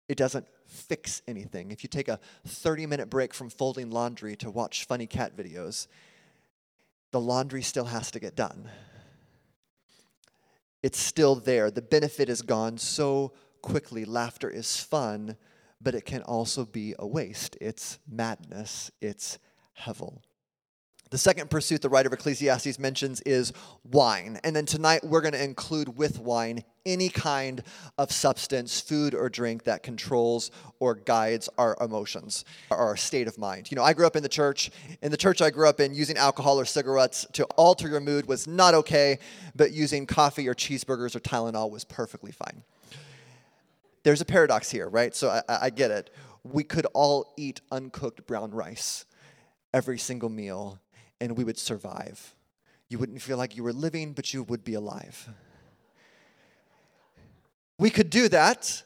It 0.08 0.18
doesn't 0.18 0.46
fix 0.68 1.22
anything. 1.28 1.72
If 1.72 1.84
you 1.84 1.88
take 1.88 2.10
a 2.10 2.20
30 2.46 2.86
minute 2.86 3.10
break 3.10 3.34
from 3.34 3.50
folding 3.50 3.90
laundry 3.90 4.36
to 4.38 4.52
watch 4.52 4.86
funny 4.86 5.08
cat 5.08 5.38
videos, 5.38 5.88
the 7.12 7.20
laundry 7.20 7.62
still 7.62 7.86
has 7.86 8.12
to 8.12 8.20
get 8.20 8.36
done. 8.36 8.70
It's 10.84 11.00
still 11.00 11.36
there. 11.36 11.70
The 11.70 11.82
benefit 11.82 12.30
is 12.30 12.42
gone 12.42 12.78
so 12.78 13.34
quickly. 13.62 14.06
Laughter 14.06 14.50
is 14.50 14.78
fun, 14.78 15.38
but 15.80 15.96
it 15.96 16.06
can 16.06 16.22
also 16.24 16.66
be 16.66 16.96
a 16.98 17.08
waste. 17.08 17.58
It's 17.62 18.00
madness, 18.10 18.92
it's 19.02 19.38
hevel. 19.80 20.22
The 21.12 21.18
second 21.18 21.50
pursuit 21.50 21.82
the 21.82 21.90
writer 21.90 22.08
of 22.08 22.14
Ecclesiastes 22.14 22.80
mentions 22.80 23.20
is 23.22 23.52
wine. 23.84 24.40
And 24.46 24.56
then 24.56 24.66
tonight 24.66 25.04
we're 25.04 25.20
going 25.20 25.34
to 25.34 25.44
include 25.44 25.98
with 25.98 26.20
wine 26.20 26.64
any 26.86 27.10
kind 27.10 27.62
of 27.98 28.14
substance, 28.14 28.80
food 28.80 29.14
or 29.14 29.28
drink 29.28 29.66
that 29.66 29.84
controls 29.84 30.52
or 30.80 30.96
guides 30.96 31.50
our 31.58 31.76
emotions, 31.82 32.46
our 32.72 32.96
state 32.96 33.28
of 33.28 33.38
mind. 33.38 33.70
You 33.70 33.76
know, 33.76 33.84
I 33.84 33.92
grew 33.92 34.08
up 34.08 34.16
in 34.16 34.24
the 34.24 34.30
church. 34.30 34.72
In 35.02 35.12
the 35.12 35.18
church 35.18 35.42
I 35.42 35.50
grew 35.50 35.68
up 35.68 35.82
in, 35.82 35.94
using 35.94 36.16
alcohol 36.16 36.58
or 36.58 36.64
cigarettes 36.64 37.28
to 37.34 37.44
alter 37.58 37.90
your 37.90 38.00
mood 38.00 38.26
was 38.26 38.48
not 38.48 38.74
okay, 38.74 39.20
but 39.54 39.74
using 39.74 40.06
coffee 40.06 40.48
or 40.48 40.56
cheeseburgers 40.56 41.14
or 41.14 41.20
Tylenol 41.20 41.70
was 41.70 41.84
perfectly 41.84 42.32
fine. 42.32 42.64
There's 44.04 44.22
a 44.22 44.26
paradox 44.26 44.72
here, 44.72 44.88
right? 44.88 45.14
So 45.14 45.30
I, 45.30 45.42
I 45.64 45.70
get 45.72 45.92
it. 45.92 46.10
We 46.46 46.64
could 46.64 46.88
all 46.94 47.34
eat 47.36 47.60
uncooked 47.70 48.26
brown 48.26 48.52
rice 48.52 49.06
every 49.74 49.98
single 49.98 50.30
meal 50.30 50.80
and 51.22 51.38
we 51.38 51.44
would 51.44 51.58
survive. 51.58 52.36
You 52.90 52.98
wouldn't 52.98 53.22
feel 53.22 53.38
like 53.38 53.56
you 53.56 53.64
were 53.64 53.72
living, 53.72 54.12
but 54.12 54.34
you 54.34 54.44
would 54.44 54.66
be 54.66 54.74
alive. 54.74 55.30
We 57.78 57.90
could 57.90 58.10
do 58.10 58.28
that. 58.30 58.84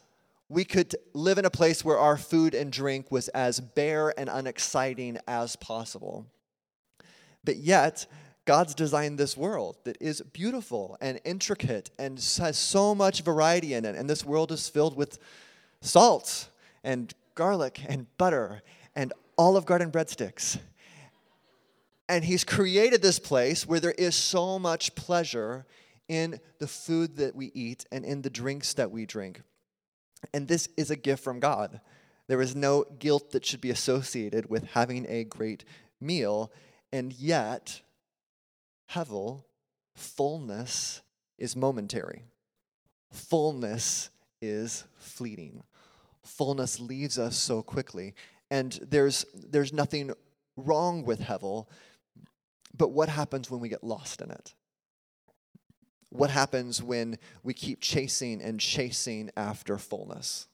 We 0.48 0.64
could 0.64 0.96
live 1.14 1.40
in 1.40 1.46
a 1.46 1.50
place 1.50 1.84
where 1.84 1.98
our 1.98 2.18
food 2.18 2.54
and 2.54 2.72
drink 2.72 3.12
was 3.12 3.30
as 3.30 3.60
bare 3.60 4.14
and 4.20 4.30
unexciting 4.30 5.18
as 5.28 5.56
possible. 5.56 6.28
But 7.44 7.58
yet, 7.58 8.06
God's 8.44 8.76
designed 8.76 9.18
this 9.18 9.36
world 9.36 9.78
that 9.86 9.98
is 10.00 10.22
beautiful 10.22 10.98
and 11.02 11.20
intricate 11.26 11.90
and 11.98 12.20
has 12.38 12.58
so 12.58 12.94
much 12.94 13.22
variety 13.22 13.74
in 13.74 13.86
it. 13.86 13.96
And 13.96 14.08
this 14.08 14.24
world 14.24 14.52
is 14.52 14.70
filled 14.70 14.96
with 14.96 15.18
salt 15.82 16.50
and 16.84 17.14
garlic 17.34 17.82
and 17.88 18.06
butter 18.18 18.62
and 18.96 19.14
Olive 19.38 19.66
Garden 19.66 19.90
breadsticks 19.90 20.60
and 22.08 22.24
he's 22.24 22.44
created 22.44 23.02
this 23.02 23.20
place 23.20 23.66
where 23.66 23.80
there 23.80 23.92
is 23.92 24.16
so 24.16 24.60
much 24.60 24.96
pleasure 24.96 25.66
in 26.08 26.40
the 26.60 26.68
food 26.68 27.18
that 27.18 27.36
we 27.36 27.52
eat 27.54 27.86
and 27.92 28.06
in 28.06 28.22
the 28.22 28.30
drinks 28.30 28.74
that 28.76 28.92
we 28.92 29.06
drink. 29.06 29.42
And 30.34 30.48
this 30.48 30.70
is 30.78 30.92
a 30.92 30.96
gift 30.96 31.24
from 31.24 31.40
God. 31.40 31.82
There 32.28 32.42
is 32.42 32.56
no 32.56 32.86
guilt 33.00 33.32
that 33.32 33.46
should 33.46 33.62
be 33.62 33.70
associated 33.70 34.50
with 34.50 34.66
having 34.72 35.06
a 35.10 35.24
great 35.24 35.66
meal. 36.00 36.52
And 36.92 37.14
yet, 37.14 37.82
Hevel, 38.92 39.44
fullness, 39.96 41.02
is 41.38 41.56
momentary. 41.56 42.24
Fullness 43.12 44.10
is 44.42 44.86
fleeting. 44.98 45.64
Fullness 46.24 46.80
leaves 46.80 47.20
us 47.20 47.36
so 47.36 47.62
quickly. 47.62 48.14
And 48.50 48.80
there's, 48.82 49.26
there's 49.34 49.74
nothing 49.74 50.12
wrong 50.56 51.04
with 51.04 51.22
Hevel 51.22 51.68
but 52.78 52.90
what 52.92 53.10
happens 53.10 53.50
when 53.50 53.60
we 53.60 53.70
get 53.70 53.84
lost 53.84 54.22
in 54.22 54.32
it? 54.32 54.54
What 56.10 56.30
happens 56.30 56.82
when 56.82 57.18
we 57.44 57.54
keep 57.54 57.82
chasing 57.82 58.42
and 58.42 58.60
chasing 58.60 59.32
after 59.36 59.78
fullness? 59.78 60.48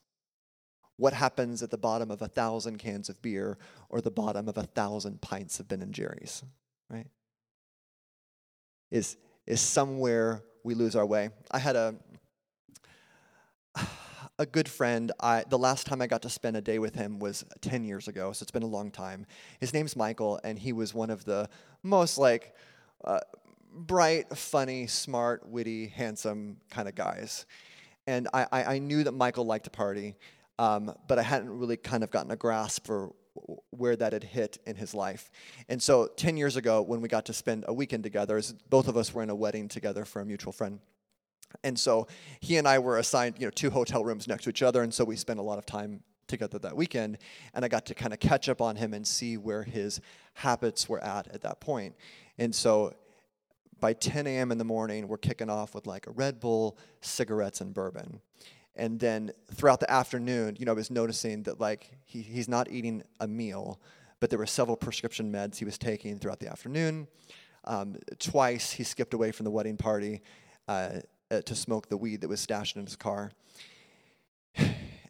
What 0.98 1.14
happens 1.14 1.64
at 1.64 1.72
the 1.72 1.78
bottom 1.78 2.12
of 2.12 2.22
a 2.22 2.28
thousand 2.28 2.78
cans 2.78 3.10
of 3.10 3.22
beer 3.22 3.58
or 3.90 4.02
the 4.02 4.12
bottom 4.12 4.48
of 4.48 4.58
a 4.58 4.64
thousand 4.64 5.22
pints 5.22 5.60
of 5.60 5.68
Ben 5.68 5.82
and 5.82 5.94
Jerry's, 5.94 6.44
right? 6.90 7.08
Is, 8.92 9.18
is 9.46 9.62
somewhere 9.62 10.44
we 10.64 10.74
lose 10.74 10.96
our 10.96 11.06
way. 11.06 11.30
I 11.50 11.60
had 11.60 11.76
a, 11.76 11.96
a 14.42 14.46
good 14.48 14.68
friend. 14.68 15.12
I, 15.20 15.46
the 15.48 15.58
last 15.58 15.86
time 15.86 16.02
I 16.02 16.08
got 16.08 16.24
to 16.24 16.30
spend 16.30 16.58
a 16.58 16.62
day 16.62 16.80
with 16.80 16.96
him 16.96 17.20
was 17.20 17.46
10 17.62 17.84
years 17.84 18.08
ago, 18.08 18.32
so 18.32 18.44
it's 18.44 18.52
been 18.52 18.64
a 18.64 18.68
long 18.68 18.90
time. 18.90 19.28
His 19.60 19.72
name's 19.72 19.96
Michael, 19.96 20.40
and 20.44 20.58
he 20.58 20.74
was 20.74 20.96
one 20.96 21.12
of 21.12 21.26
the 21.26 21.48
most 21.84 22.18
like 22.18 22.56
uh, 23.06 23.20
bright, 23.72 24.36
funny, 24.36 24.88
smart, 24.88 25.48
witty, 25.48 25.88
handsome 25.88 26.58
kind 26.72 26.90
of 26.90 26.96
guys. 26.96 27.46
And 28.08 28.28
I, 28.34 28.48
I, 28.52 28.64
I 28.64 28.80
knew 28.80 29.04
that 29.04 29.12
Michael 29.12 29.46
liked 29.46 29.66
to 29.66 29.70
party, 29.70 30.16
um, 30.58 30.94
but 31.08 31.20
I 31.20 31.22
hadn't 31.22 31.50
really 31.52 31.78
kind 31.78 32.04
of 32.04 32.10
gotten 32.10 32.32
a 32.32 32.36
grasp 32.36 32.88
for 32.88 33.14
where 33.70 33.96
that 33.96 34.12
had 34.12 34.24
hit 34.24 34.58
in 34.66 34.76
his 34.76 34.96
life. 34.96 35.32
And 35.70 35.82
so 35.82 36.08
10 36.18 36.36
years 36.36 36.58
ago, 36.58 36.82
when 36.82 37.00
we 37.00 37.08
got 37.08 37.26
to 37.28 37.34
spend 37.34 37.64
a 37.68 37.74
weekend 37.74 38.04
together, 38.04 38.42
both 38.72 38.88
of 38.88 38.98
us 38.98 39.14
were 39.14 39.22
in 39.22 39.30
a 39.30 39.36
wedding 39.36 39.68
together 39.68 40.04
for 40.04 40.20
a 40.20 40.26
mutual 40.26 40.52
friend. 40.52 40.80
And 41.64 41.80
so 41.80 42.08
he 42.40 42.58
and 42.58 42.68
I 42.68 42.80
were 42.80 42.98
assigned, 42.98 43.36
you 43.40 43.46
know, 43.46 43.52
two 43.52 43.70
hotel 43.70 44.04
rooms 44.04 44.28
next 44.28 44.44
to 44.46 44.50
each 44.50 44.62
other, 44.62 44.82
and 44.82 44.94
so 44.94 45.04
we 45.04 45.16
spent 45.16 45.40
a 45.40 45.44
lot 45.44 45.58
of 45.58 45.66
time 45.66 46.02
together 46.28 46.58
that 46.60 46.76
weekend. 46.76 47.20
And 47.54 47.64
I 47.64 47.68
got 47.68 47.86
to 47.88 47.94
kind 47.94 48.14
of 48.14 48.20
catch 48.20 48.50
up 48.50 48.62
on 48.62 48.78
him 48.78 48.94
and 48.94 49.06
see 49.06 49.38
where 49.38 49.64
his 49.64 50.02
habits 50.34 50.90
were 50.90 51.04
at 51.04 51.28
at 51.28 51.42
that 51.42 51.60
point. 51.60 51.96
And 52.38 52.56
so 52.56 52.96
by 53.80 53.94
10 53.94 54.28
a.m. 54.28 54.52
in 54.52 54.58
the 54.58 54.64
morning, 54.64 55.08
we're 55.08 55.18
kicking 55.18 55.50
off 55.50 55.76
with 55.76 55.86
like 55.86 56.08
a 56.08 56.12
Red 56.12 56.40
Bull, 56.40 56.78
cigarettes, 57.02 57.62
and 57.62 57.74
bourbon. 57.74 58.22
And 58.76 59.00
then 59.00 59.32
throughout 59.54 59.80
the 59.80 59.92
afternoon, 59.92 60.56
you 60.58 60.66
know, 60.66 60.72
I 60.72 60.76
was 60.76 60.90
noticing 60.90 61.44
that 61.44 61.60
like 61.60 61.92
he, 62.06 62.22
he's 62.22 62.48
not 62.48 62.72
eating 62.72 63.04
a 63.20 63.28
meal, 63.28 63.82
but 64.20 64.30
there 64.30 64.40
were 64.40 64.46
several 64.46 64.78
prescription 64.78 65.32
meds 65.32 65.58
he 65.58 65.66
was 65.66 65.78
taking 65.78 66.18
throughout 66.18 66.40
the 66.40 66.50
afternoon. 66.50 67.08
Um, 67.66 67.98
twice 68.18 68.72
he 68.72 68.84
skipped 68.84 69.14
away 69.14 69.32
from 69.32 69.44
the 69.44 69.52
wedding 69.52 69.78
party. 69.78 70.22
Uh, 70.68 71.00
uh, 71.32 71.42
to 71.42 71.56
smoke 71.56 71.90
the 71.90 71.98
weed 71.98 72.22
that 72.22 72.28
was 72.28 72.42
stashed 72.42 72.76
in 72.76 72.86
his 72.86 72.96
car. 72.96 73.32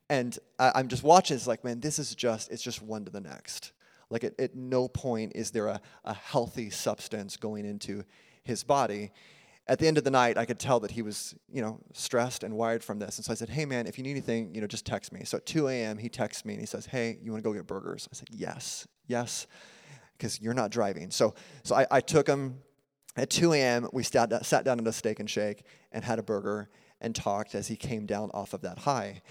And 0.10 0.38
I, 0.60 0.78
am 0.78 0.90
just 0.90 1.04
watching. 1.04 1.38
It's 1.38 1.48
like, 1.48 1.64
man, 1.64 1.80
this 1.80 1.98
is 1.98 2.14
just, 2.14 2.52
it's 2.52 2.62
just 2.62 2.82
one 2.82 3.06
to 3.06 3.12
the 3.12 3.22
next. 3.22 3.72
Like, 4.10 4.26
at, 4.26 4.38
at 4.42 4.54
no 4.54 4.90
point 4.90 5.32
is 5.36 5.52
there 5.52 5.68
a, 5.68 5.80
a 6.04 6.14
healthy 6.14 6.70
substance 6.70 7.38
going 7.38 7.66
into 7.66 8.04
his 8.44 8.62
body. 8.62 9.12
At 9.68 9.80
the 9.80 9.88
end 9.88 9.98
of 9.98 10.04
the 10.04 10.12
night, 10.12 10.38
I 10.38 10.44
could 10.44 10.60
tell 10.60 10.82
that 10.82 10.92
he 10.92 11.02
was, 11.02 11.34
you 11.50 11.62
know, 11.62 11.80
stressed 11.94 12.44
and 12.44 12.58
wired 12.58 12.84
from 12.84 13.00
this. 13.00 13.18
And 13.20 13.24
so 13.24 13.32
I 13.32 13.36
said, 13.36 13.48
hey, 13.48 13.64
man, 13.64 13.88
if 13.88 13.98
you 13.98 14.04
need 14.04 14.12
anything, 14.12 14.54
you 14.54 14.60
know, 14.60 14.68
just 14.68 14.86
text 14.86 15.14
me. 15.14 15.24
So 15.24 15.38
at 15.38 15.46
2 15.46 15.70
a.m., 15.70 15.98
he 15.98 16.10
texts 16.10 16.44
me 16.44 16.56
and 16.56 16.62
he 16.62 16.66
says, 16.66 16.88
hey, 16.88 17.18
you 17.24 17.32
want 17.32 17.42
to 17.42 17.50
go 17.50 17.54
get 17.54 17.66
burgers? 17.66 18.10
I 18.12 18.16
said, 18.18 18.28
yes, 18.32 18.86
yes, 19.08 19.48
because 20.18 20.42
you're 20.42 20.54
not 20.54 20.72
driving. 20.72 21.10
So, 21.10 21.36
so 21.64 21.74
I, 21.76 21.88
I 21.90 22.02
took 22.02 22.28
him 22.28 22.58
at 23.16 23.30
2 23.30 23.54
a.m., 23.54 23.90
we 23.92 24.04
sat, 24.04 24.46
sat 24.46 24.64
down 24.64 24.80
at 24.80 24.88
a 24.88 24.94
Steak 24.94 25.20
'n 25.20 25.28
Shake 25.28 25.64
and 25.92 26.04
had 26.04 26.20
a 26.20 26.24
burger 26.24 26.70
and 27.02 27.16
talked 27.16 27.56
as 27.56 27.68
he 27.68 27.76
came 27.76 28.06
down 28.06 28.32
off 28.34 28.54
of 28.54 28.62
that 28.62 28.80
high 28.80 29.22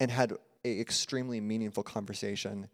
and 0.00 0.10
had 0.10 0.32
an 0.32 0.38
extremely 0.64 1.40
meaningful 1.40 1.82
conversation 1.82 2.68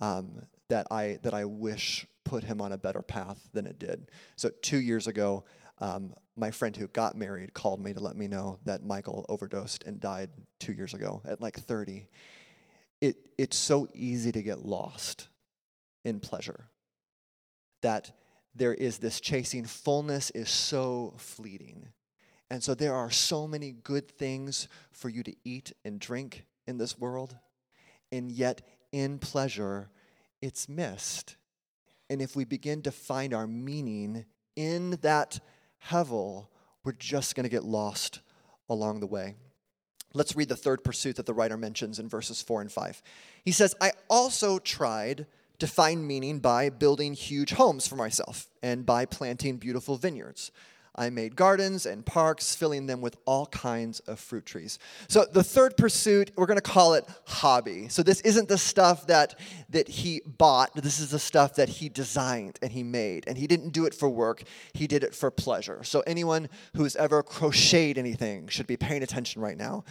um, 0.00 0.42
that, 0.68 0.86
I, 0.90 1.18
that 1.22 1.34
I 1.34 1.44
wish 1.44 2.06
put 2.24 2.44
him 2.44 2.60
on 2.60 2.72
a 2.72 2.78
better 2.78 3.02
path 3.02 3.48
than 3.52 3.66
it 3.66 3.78
did. 3.78 4.10
So, 4.36 4.50
two 4.62 4.78
years 4.78 5.06
ago, 5.06 5.44
um, 5.80 6.14
my 6.36 6.50
friend 6.50 6.76
who 6.76 6.86
got 6.88 7.16
married 7.16 7.54
called 7.54 7.80
me 7.80 7.92
to 7.92 8.00
let 8.00 8.16
me 8.16 8.28
know 8.28 8.58
that 8.64 8.84
Michael 8.84 9.24
overdosed 9.28 9.84
and 9.84 10.00
died 10.00 10.30
two 10.60 10.72
years 10.72 10.94
ago 10.94 11.22
at 11.24 11.40
like 11.40 11.58
30. 11.58 12.06
It, 13.00 13.16
it's 13.36 13.56
so 13.56 13.88
easy 13.94 14.32
to 14.32 14.42
get 14.42 14.64
lost 14.64 15.28
in 16.04 16.20
pleasure 16.20 16.68
that 17.82 18.10
there 18.58 18.74
is 18.74 18.98
this 18.98 19.20
chasing. 19.20 19.64
Fullness 19.64 20.30
is 20.30 20.48
so 20.48 21.14
fleeting. 21.16 21.88
And 22.50 22.62
so 22.62 22.74
there 22.74 22.94
are 22.94 23.10
so 23.10 23.46
many 23.46 23.72
good 23.72 24.10
things 24.10 24.68
for 24.90 25.08
you 25.08 25.22
to 25.22 25.34
eat 25.44 25.72
and 25.84 26.00
drink 26.00 26.44
in 26.66 26.78
this 26.78 26.98
world. 26.98 27.36
and 28.10 28.32
yet 28.32 28.62
in 28.90 29.18
pleasure, 29.18 29.90
it's 30.40 30.68
missed. 30.68 31.36
And 32.08 32.22
if 32.22 32.34
we 32.34 32.44
begin 32.44 32.82
to 32.82 32.90
find 32.90 33.34
our 33.34 33.46
meaning 33.46 34.24
in 34.56 34.92
that 35.02 35.40
hevel, 35.90 36.46
we're 36.84 36.92
just 36.92 37.34
going 37.34 37.44
to 37.44 37.50
get 37.50 37.64
lost 37.64 38.20
along 38.68 39.00
the 39.00 39.06
way. 39.06 39.34
Let's 40.14 40.34
read 40.34 40.48
the 40.48 40.56
third 40.56 40.82
pursuit 40.82 41.16
that 41.16 41.26
the 41.26 41.34
writer 41.34 41.56
mentions 41.56 41.98
in 41.98 42.08
verses 42.08 42.40
4 42.40 42.62
and 42.62 42.72
5. 42.72 43.02
He 43.44 43.52
says, 43.52 43.74
I 43.80 43.92
also 44.08 44.58
tried 44.58 45.26
to 45.58 45.66
find 45.66 46.06
meaning 46.06 46.38
by 46.38 46.70
building 46.70 47.14
huge 47.14 47.52
homes 47.52 47.86
for 47.86 47.96
myself 47.96 48.48
and 48.62 48.86
by 48.86 49.04
planting 49.04 49.56
beautiful 49.56 49.96
vineyards. 49.96 50.52
I 50.98 51.10
made 51.10 51.36
gardens 51.36 51.86
and 51.86 52.04
parks, 52.04 52.54
filling 52.54 52.86
them 52.86 53.00
with 53.00 53.16
all 53.24 53.46
kinds 53.46 54.00
of 54.00 54.18
fruit 54.18 54.44
trees. 54.44 54.78
So 55.08 55.24
the 55.32 55.44
third 55.44 55.76
pursuit, 55.76 56.32
we're 56.36 56.46
going 56.46 56.58
to 56.58 56.62
call 56.62 56.94
it 56.94 57.04
hobby. 57.24 57.88
So 57.88 58.02
this 58.02 58.20
isn't 58.22 58.48
the 58.48 58.58
stuff 58.58 59.06
that 59.06 59.38
that 59.70 59.88
he 59.88 60.20
bought. 60.26 60.74
This 60.74 60.98
is 60.98 61.10
the 61.10 61.18
stuff 61.18 61.54
that 61.54 61.68
he 61.68 61.88
designed 61.88 62.58
and 62.60 62.72
he 62.72 62.82
made. 62.82 63.24
And 63.26 63.38
he 63.38 63.46
didn't 63.46 63.70
do 63.70 63.86
it 63.86 63.94
for 63.94 64.08
work. 64.08 64.42
He 64.72 64.86
did 64.86 65.04
it 65.04 65.14
for 65.14 65.30
pleasure. 65.30 65.84
So 65.84 66.00
anyone 66.06 66.48
who's 66.74 66.96
ever 66.96 67.22
crocheted 67.22 67.98
anything 67.98 68.48
should 68.48 68.66
be 68.66 68.76
paying 68.76 69.02
attention 69.02 69.40
right 69.40 69.56
now. 69.56 69.84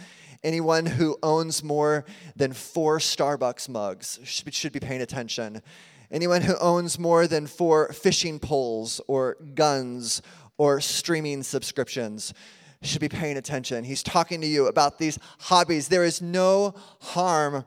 Anyone 0.44 0.86
who 0.86 1.16
owns 1.22 1.64
more 1.64 2.04
than 2.36 2.52
4 2.52 2.98
Starbucks 2.98 3.68
mugs 3.68 4.20
should 4.24 4.72
be 4.72 4.80
paying 4.80 5.00
attention. 5.00 5.62
Anyone 6.10 6.42
who 6.42 6.56
owns 6.58 6.98
more 6.98 7.26
than 7.26 7.46
four 7.46 7.92
fishing 7.92 8.38
poles 8.38 8.98
or 9.08 9.36
guns 9.54 10.22
or 10.58 10.80
streaming 10.80 11.42
subscriptions 11.42 12.34
should 12.82 13.00
be 13.00 13.08
paying 13.08 13.36
attention. 13.36 13.84
He's 13.84 14.02
talking 14.02 14.40
to 14.40 14.46
you 14.46 14.66
about 14.66 14.98
these 14.98 15.18
hobbies. 15.40 15.88
There 15.88 16.04
is 16.04 16.20
no 16.20 16.74
harm 17.00 17.64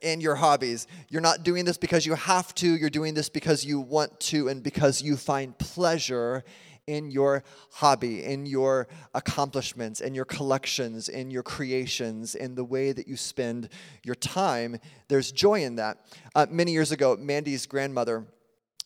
in 0.00 0.20
your 0.20 0.36
hobbies. 0.36 0.86
You're 1.08 1.20
not 1.20 1.42
doing 1.42 1.64
this 1.64 1.76
because 1.76 2.06
you 2.06 2.14
have 2.14 2.54
to, 2.56 2.76
you're 2.76 2.90
doing 2.90 3.14
this 3.14 3.28
because 3.28 3.64
you 3.64 3.80
want 3.80 4.20
to 4.20 4.48
and 4.48 4.62
because 4.62 5.02
you 5.02 5.16
find 5.16 5.58
pleasure 5.58 6.44
in 6.86 7.10
your 7.10 7.44
hobby, 7.70 8.24
in 8.24 8.44
your 8.44 8.88
accomplishments, 9.14 10.00
in 10.00 10.14
your 10.14 10.24
collections, 10.24 11.08
in 11.08 11.30
your 11.30 11.42
creations, 11.42 12.34
in 12.34 12.54
the 12.54 12.64
way 12.64 12.92
that 12.92 13.06
you 13.06 13.16
spend 13.16 13.68
your 14.02 14.16
time. 14.16 14.78
There's 15.08 15.30
joy 15.30 15.62
in 15.62 15.76
that. 15.76 15.98
Uh, 16.34 16.46
many 16.50 16.72
years 16.72 16.90
ago, 16.90 17.16
Mandy's 17.16 17.66
grandmother 17.66 18.26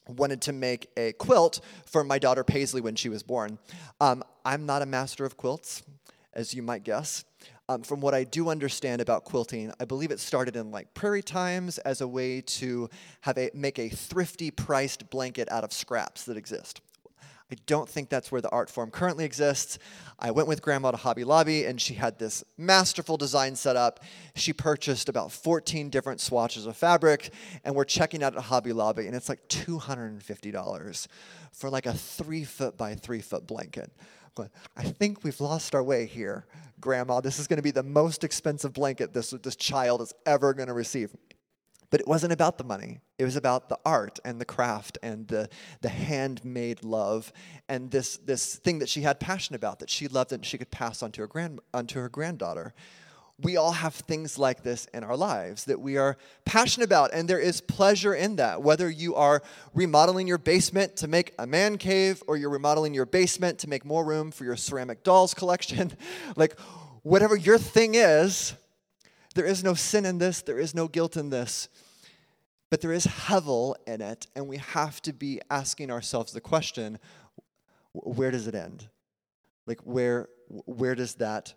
wanted 0.09 0.41
to 0.43 0.53
make 0.53 0.89
a 0.97 1.13
quilt 1.13 1.61
for 1.85 2.05
my 2.05 2.19
daughter 2.19 2.45
Paisley 2.45 2.81
when 2.81 2.95
she 2.95 3.09
was 3.09 3.23
born. 3.23 3.59
Um, 4.01 4.23
I'm 4.45 4.67
not 4.67 4.83
a 4.83 4.87
master 4.87 5.25
of 5.25 5.37
quilts, 5.37 5.83
as 6.33 6.55
you 6.55 6.63
might 6.63 6.85
guess. 6.85 7.25
Um, 7.69 7.83
from 7.83 8.01
what 8.01 8.15
I 8.15 8.23
do 8.23 8.49
understand 8.49 9.01
about 9.01 9.25
quilting, 9.25 9.73
I 9.81 9.87
believe 9.87 10.13
it 10.13 10.21
started 10.21 10.55
in 10.55 10.71
like 10.71 10.95
prairie 10.95 11.23
times 11.23 11.79
as 11.79 12.01
a 12.01 12.07
way 12.07 12.41
to 12.41 12.89
have 13.23 13.37
a 13.37 13.51
make 13.55 13.81
a 13.81 13.89
thrifty 13.89 14.53
priced 14.53 15.11
blanket 15.11 15.51
out 15.51 15.65
of 15.65 15.73
scraps 15.73 16.25
that 16.25 16.37
exist. 16.37 16.81
I 17.50 17.55
don't 17.67 17.88
think 17.88 18.09
that's 18.09 18.33
where 18.33 18.41
the 18.41 18.50
art 18.50 18.69
form 18.69 18.91
currently 18.91 19.25
exists. 19.25 19.79
I 20.19 20.33
went 20.33 20.49
with 20.49 20.62
grandma 20.62 20.91
to 20.91 20.97
Hobby 20.97 21.23
Lobby 21.23 21.65
and 21.65 21.81
she 21.81 21.95
had 21.95 22.19
this 22.19 22.43
masterful 22.59 23.17
design 23.17 23.55
set 23.55 23.76
up. 23.76 24.00
She 24.35 24.53
purchased 24.53 25.09
about 25.09 25.31
14 25.31 25.88
different 25.88 26.21
swatches 26.21 26.67
of 26.67 26.76
fabric 26.76 27.33
and 27.65 27.75
we're 27.75 27.85
checking 27.85 28.25
out 28.25 28.37
at 28.37 28.43
Hobby 28.45 28.73
Lobby 28.73 29.07
and 29.07 29.15
it's 29.15 29.29
like 29.29 29.47
$250 29.49 31.07
for 31.53 31.71
like 31.71 31.87
a 31.87 31.93
three 31.93 32.45
foot 32.45 32.76
by 32.76 32.95
three 32.95 33.21
foot 33.21 33.47
blanket. 33.47 33.93
I 34.76 34.83
think 34.83 35.25
we've 35.25 35.41
lost 35.41 35.75
our 35.75 35.83
way 35.83 36.05
here, 36.05 36.47
Grandma. 36.81 37.21
This 37.21 37.38
is 37.38 37.47
going 37.47 37.57
to 37.57 37.62
be 37.62 37.71
the 37.71 37.83
most 37.83 38.23
expensive 38.23 38.75
blanket 38.75 39.15
this, 39.15 39.31
this 39.31 39.57
child 39.57 40.03
is 40.03 40.12
ever 40.26 40.53
going 40.53 40.69
to 40.69 40.75
receive. 40.75 41.17
But 41.90 42.00
it 42.00 42.09
wasn't 42.09 42.33
about 42.33 42.59
the 42.59 42.64
money. 42.64 43.00
It 43.19 43.25
was 43.25 43.37
about 43.37 43.69
the 43.69 43.78
art 43.85 44.19
and 44.25 44.40
the 44.40 44.45
craft 44.45 44.99
and 45.02 45.28
the, 45.28 45.49
the 45.81 45.88
handmade 45.88 46.85
love 46.85 47.33
and 47.69 47.90
this, 47.90 48.16
this 48.19 48.57
thing 48.57 48.81
that 48.81 48.88
she 48.88 49.02
had 49.02 49.21
passion 49.21 49.55
about 49.55 49.78
that 49.78 49.90
she 49.90 50.09
loved 50.09 50.33
and 50.33 50.45
she 50.45 50.59
could 50.59 50.71
pass 50.71 51.02
on 51.02 51.12
to 51.12 51.23
her, 51.23 51.26
grand, 51.26 51.61
onto 51.73 52.00
her 52.00 52.09
granddaughter. 52.09 52.75
We 53.38 53.59
all 53.59 53.72
have 53.72 53.94
things 53.94 54.38
like 54.38 54.62
this 54.62 54.87
in 54.94 55.05
our 55.05 55.16
lives 55.16 55.66
that 55.66 55.79
we 55.79 55.99
are 55.99 56.16
passionate 56.46 56.87
about, 56.87 57.12
and 57.12 57.29
there 57.29 57.38
is 57.38 57.61
pleasure 57.61 58.14
in 58.14 58.37
that. 58.37 58.62
Whether 58.62 58.88
you 58.88 59.14
are 59.14 59.42
remodeling 59.75 60.27
your 60.27 60.38
basement 60.38 60.96
to 60.96 61.09
make 61.09 61.35
a 61.38 61.46
man 61.46 61.77
cave 61.77 62.22
or 62.27 62.38
you're 62.38 62.49
remodeling 62.49 62.94
your 62.94 63.05
basement 63.05 63.59
to 63.59 63.68
make 63.68 63.85
more 63.85 64.07
room 64.07 64.31
for 64.31 64.44
your 64.44 64.57
ceramic 64.57 65.03
dolls 65.03 65.35
collection, 65.35 65.92
like 66.37 66.59
whatever 67.03 67.37
your 67.37 67.59
thing 67.59 67.94
is, 67.94 68.55
there 69.37 69.46
is 69.46 69.62
no 69.62 69.75
sin 69.75 70.05
in 70.05 70.18
this, 70.18 70.42
there 70.42 70.59
is 70.59 70.75
no 70.75 70.88
guilt 70.88 71.16
in 71.16 71.31
this, 71.31 71.68
but 72.70 72.81
there 72.81 72.92
is 72.92 73.07
hevel 73.07 73.77
in 73.87 74.01
it, 74.01 74.27
and 74.35 74.49
we 74.49 74.57
have 74.57 75.01
to 75.03 75.12
be 75.12 75.40
asking 75.51 75.90
ourselves 75.90 76.33
the 76.33 76.40
question 76.40 76.99
where 77.92 78.31
does 78.31 78.46
it 78.46 78.55
end? 78.55 78.88
Like, 79.66 79.81
where, 79.81 80.29
where 80.49 80.94
does 80.94 81.14
that 81.16 81.55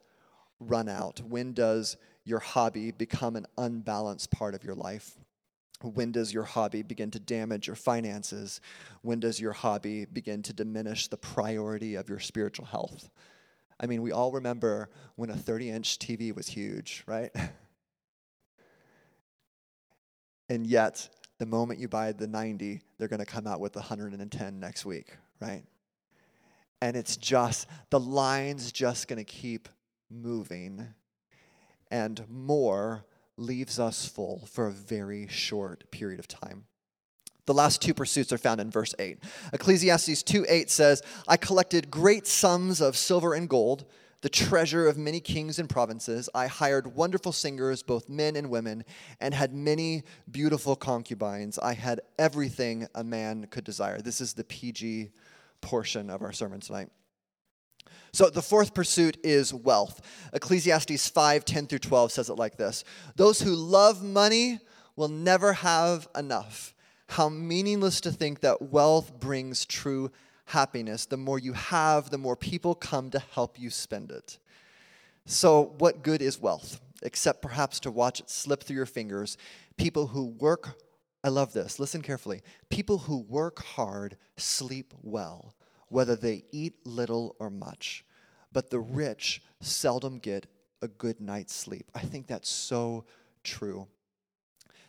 run 0.59 0.87
out? 0.87 1.21
When 1.21 1.53
does 1.53 1.97
your 2.23 2.39
hobby 2.39 2.91
become 2.91 3.35
an 3.35 3.45
unbalanced 3.57 4.31
part 4.31 4.55
of 4.55 4.63
your 4.63 4.75
life? 4.75 5.17
When 5.81 6.11
does 6.11 6.33
your 6.33 6.43
hobby 6.43 6.81
begin 6.81 7.11
to 7.11 7.19
damage 7.19 7.67
your 7.67 7.75
finances? 7.75 8.61
When 9.01 9.19
does 9.19 9.39
your 9.39 9.53
hobby 9.53 10.05
begin 10.05 10.43
to 10.43 10.53
diminish 10.53 11.07
the 11.07 11.17
priority 11.17 11.95
of 11.95 12.09
your 12.09 12.19
spiritual 12.19 12.65
health? 12.65 13.09
I 13.79 13.85
mean, 13.85 14.01
we 14.01 14.11
all 14.11 14.31
remember 14.31 14.89
when 15.15 15.29
a 15.29 15.37
30 15.37 15.69
inch 15.69 15.99
TV 15.99 16.35
was 16.35 16.47
huge, 16.47 17.03
right? 17.07 17.31
And 20.49 20.65
yet, 20.65 21.07
the 21.37 21.45
moment 21.45 21.79
you 21.79 21.87
buy 21.87 22.11
the 22.11 22.27
90, 22.27 22.81
they're 22.97 23.07
going 23.07 23.19
to 23.19 23.25
come 23.25 23.47
out 23.47 23.59
with 23.59 23.73
the 23.73 23.79
110 23.79 24.59
next 24.59 24.85
week, 24.85 25.15
right? 25.39 25.63
And 26.81 26.97
it's 26.97 27.15
just, 27.17 27.67
the 27.89 27.99
line's 27.99 28.71
just 28.71 29.07
going 29.07 29.17
to 29.17 29.23
keep 29.23 29.69
moving. 30.09 30.87
And 31.91 32.23
more 32.29 33.05
leaves 33.37 33.79
us 33.79 34.07
full 34.07 34.45
for 34.47 34.67
a 34.67 34.71
very 34.71 35.27
short 35.27 35.89
period 35.91 36.19
of 36.19 36.27
time. 36.27 36.65
The 37.45 37.53
last 37.53 37.81
two 37.81 37.93
pursuits 37.93 38.31
are 38.31 38.37
found 38.37 38.61
in 38.61 38.69
verse 38.69 38.93
8. 38.99 39.23
Ecclesiastes 39.53 40.23
2 40.23 40.45
8 40.47 40.69
says, 40.69 41.01
I 41.27 41.37
collected 41.37 41.89
great 41.89 42.27
sums 42.27 42.79
of 42.81 42.95
silver 42.95 43.33
and 43.33 43.49
gold 43.49 43.85
the 44.21 44.29
treasure 44.29 44.87
of 44.87 44.97
many 44.97 45.19
kings 45.19 45.59
and 45.59 45.69
provinces. 45.69 46.29
I 46.35 46.47
hired 46.47 46.95
wonderful 46.95 47.31
singers, 47.31 47.83
both 47.83 48.09
men 48.09 48.35
and 48.35 48.49
women, 48.49 48.83
and 49.19 49.33
had 49.33 49.53
many 49.53 50.03
beautiful 50.29 50.75
concubines. 50.75 51.57
I 51.57 51.73
had 51.73 52.01
everything 52.17 52.87
a 52.95 53.03
man 53.03 53.47
could 53.49 53.63
desire. 53.63 54.01
This 54.01 54.19
is 54.19 54.33
the 54.33 54.43
PG 54.43 55.11
portion 55.61 56.09
of 56.09 56.21
our 56.21 56.33
sermon 56.33 56.59
tonight. 56.59 56.89
So 58.11 58.29
the 58.29 58.41
fourth 58.41 58.73
pursuit 58.73 59.17
is 59.23 59.53
wealth. 59.53 60.01
Ecclesiastes 60.33 61.07
5 61.09 61.45
10 61.45 61.67
through 61.67 61.79
12 61.79 62.11
says 62.11 62.29
it 62.29 62.35
like 62.35 62.57
this 62.57 62.83
Those 63.15 63.41
who 63.41 63.55
love 63.55 64.03
money 64.03 64.59
will 64.95 65.07
never 65.07 65.53
have 65.53 66.07
enough. 66.17 66.73
How 67.07 67.29
meaningless 67.29 68.01
to 68.01 68.11
think 68.11 68.41
that 68.41 68.61
wealth 68.61 69.19
brings 69.19 69.65
true 69.65 70.11
happiness. 70.11 70.19
Happiness, 70.49 71.05
the 71.05 71.15
more 71.15 71.37
you 71.37 71.53
have, 71.53 72.09
the 72.09 72.17
more 72.17 72.35
people 72.35 72.73
come 72.73 73.11
to 73.11 73.19
help 73.19 73.59
you 73.59 73.69
spend 73.69 74.11
it. 74.11 74.39
So, 75.25 75.75
what 75.77 76.01
good 76.01 76.23
is 76.23 76.41
wealth? 76.41 76.81
Except 77.03 77.43
perhaps 77.43 77.79
to 77.81 77.91
watch 77.91 78.19
it 78.19 78.31
slip 78.31 78.63
through 78.63 78.77
your 78.77 78.87
fingers. 78.87 79.37
People 79.77 80.07
who 80.07 80.25
work, 80.25 80.75
I 81.23 81.29
love 81.29 81.53
this, 81.53 81.77
listen 81.77 82.01
carefully. 82.01 82.41
People 82.69 82.97
who 82.97 83.19
work 83.19 83.59
hard 83.63 84.17
sleep 84.37 84.95
well, 85.03 85.53
whether 85.89 86.15
they 86.15 86.45
eat 86.51 86.73
little 86.83 87.35
or 87.37 87.51
much. 87.51 88.03
But 88.51 88.71
the 88.71 88.79
rich 88.79 89.43
seldom 89.61 90.17
get 90.17 90.47
a 90.81 90.87
good 90.87 91.21
night's 91.21 91.53
sleep. 91.53 91.91
I 91.93 91.99
think 91.99 92.25
that's 92.25 92.49
so 92.49 93.05
true. 93.43 93.87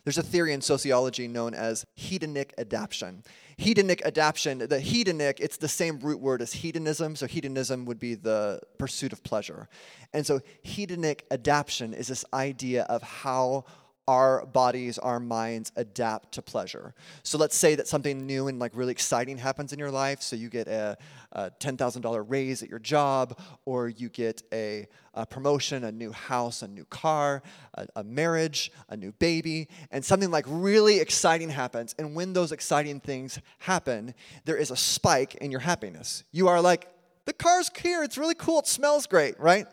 There's 0.05 0.19
a 0.19 0.23
theory 0.23 0.53
in 0.53 0.61
sociology 0.61 1.29
known 1.29 1.55
as 1.55 1.85
hedonic 1.99 2.51
adaptation. 2.59 3.23
Hedonic 3.59 4.03
adaptation, 4.03 4.59
the 4.59 4.67
hedonic, 4.79 5.41
it's 5.41 5.59
the 5.59 5.69
same 5.69 5.99
root 5.99 6.21
word 6.21 6.41
as 6.41 6.53
hedonism. 6.53 7.17
So 7.17 7.27
hedonism 7.27 7.85
would 7.85 7.99
be 7.99 8.15
the 8.15 8.61
pursuit 8.79 9.13
of 9.13 9.23
pleasure. 9.23 9.69
And 10.13 10.27
so 10.27 10.41
hedonic 10.65 11.23
adaptation 11.31 11.93
is 11.93 12.09
this 12.09 12.25
idea 12.33 12.85
of 12.85 13.03
how 13.03 13.65
our 14.11 14.45
bodies, 14.45 14.99
our 14.99 15.21
minds 15.21 15.71
adapt 15.77 16.33
to 16.33 16.43
pleasure. 16.43 16.93
So 17.23 17.39
let's 17.39 17.57
say 17.57 17.77
that 17.77 17.87
something 17.87 18.27
new 18.27 18.49
and 18.49 18.59
like 18.59 18.73
really 18.75 18.91
exciting 18.91 19.39
happens 19.39 19.73
in 19.73 19.79
your 19.79 19.93
life. 19.93 20.21
So 20.21 20.35
you 20.35 20.49
get 20.49 20.67
a, 20.67 20.99
a 21.31 21.53
$10,000 21.61 22.25
raise 22.27 22.61
at 22.65 22.69
your 22.69 22.81
job, 22.81 23.39
or 23.67 23.89
you 23.89 24.09
get 24.09 24.43
a, 24.53 24.89
a, 25.15 25.25
promotion, 25.25 25.85
a 25.85 25.93
new 25.93 26.11
house, 26.11 26.63
a 26.63 26.67
new 26.67 26.85
car, 26.87 27.45
a, 27.75 27.87
a 27.95 28.03
marriage, 28.03 28.73
a 28.89 28.97
new 28.97 29.13
baby, 29.13 29.69
and 29.93 30.05
something 30.05 30.33
like 30.33 30.45
really 30.49 30.99
exciting 30.99 31.49
happens. 31.49 31.95
And 31.97 32.17
when 32.17 32.33
those 32.33 32.51
exciting 32.51 32.99
things 32.99 33.39
happen, 33.61 34.13
there 34.45 34.57
is 34.57 34.73
a 34.73 34.77
spike 34.77 35.37
in 35.37 35.53
your 35.53 35.61
happiness. 35.61 36.25
You 36.33 36.49
are 36.49 36.61
like, 36.61 36.89
the 37.27 37.33
car's 37.33 37.71
here, 37.81 38.03
it's 38.03 38.19
really 38.19 38.35
cool, 38.35 38.59
it 38.59 38.67
smells 38.67 39.07
great, 39.07 39.39
right? 39.39 39.69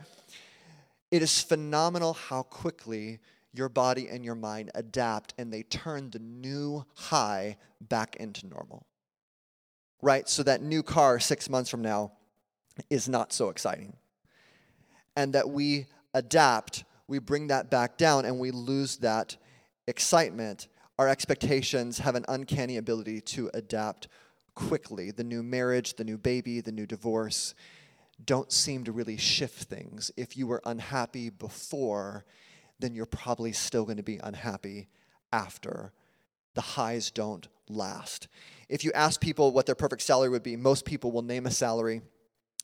It 1.10 1.24
is 1.24 1.42
phenomenal 1.42 2.14
how 2.14 2.44
quickly 2.44 3.20
your 3.58 3.70
body 3.70 4.08
and 4.10 4.24
your 4.24 4.36
mind 4.36 4.72
adapt 4.76 5.34
and 5.38 5.52
they 5.52 5.64
turn 5.64 6.10
the 6.12 6.20
new 6.20 6.86
high 6.96 7.58
back 7.82 8.16
into 8.18 8.48
normal. 8.48 8.86
Right? 10.02 10.30
So 10.30 10.44
that 10.44 10.62
new 10.62 10.84
car 10.84 11.20
six 11.20 11.50
months 11.50 11.70
from 11.70 11.82
now 11.82 12.12
is 12.90 13.10
not 13.10 13.34
so 13.34 13.50
exciting. 13.50 13.96
And 15.16 15.34
that 15.34 15.50
we 15.50 15.88
adapt, 16.14 16.84
we 17.08 17.20
bring 17.20 17.48
that 17.48 17.72
back 17.72 17.98
down, 17.98 18.26
and 18.26 18.40
we 18.40 18.52
lose 18.52 18.98
that 18.98 19.38
excitement. 19.88 20.68
Our 21.00 21.08
expectations 21.08 22.00
have 22.00 22.16
an 22.16 22.26
uncanny 22.28 22.78
ability 22.78 23.22
to 23.22 23.50
adapt 23.54 24.08
quickly. 24.54 25.12
The 25.12 25.24
new 25.24 25.42
marriage, 25.42 25.96
the 25.96 26.04
new 26.04 26.18
baby, 26.18 26.62
the 26.62 26.72
new 26.72 26.86
divorce 26.86 27.56
don't 28.24 28.52
seem 28.52 28.84
to 28.84 28.92
really 28.92 29.18
shift 29.18 29.64
things. 29.64 30.12
If 30.18 30.36
you 30.38 30.48
were 30.48 30.62
unhappy 30.66 31.30
before, 31.30 32.26
then 32.80 32.94
you're 32.94 33.06
probably 33.06 33.52
still 33.52 33.86
going 33.86 33.98
to 33.98 34.04
be 34.04 34.20
unhappy 34.24 34.88
after. 35.32 35.92
The 36.54 36.62
highs 36.62 37.12
don't 37.12 37.48
last. 37.70 38.28
If 38.70 38.84
you 38.84 38.92
ask 38.94 39.20
people 39.22 39.52
what 39.52 39.66
their 39.66 39.76
perfect 39.76 40.02
salary 40.02 40.30
would 40.30 40.44
be, 40.44 40.56
most 40.56 40.86
people 40.86 41.12
will 41.12 41.22
name 41.22 41.46
a 41.46 41.52
salary 41.52 42.02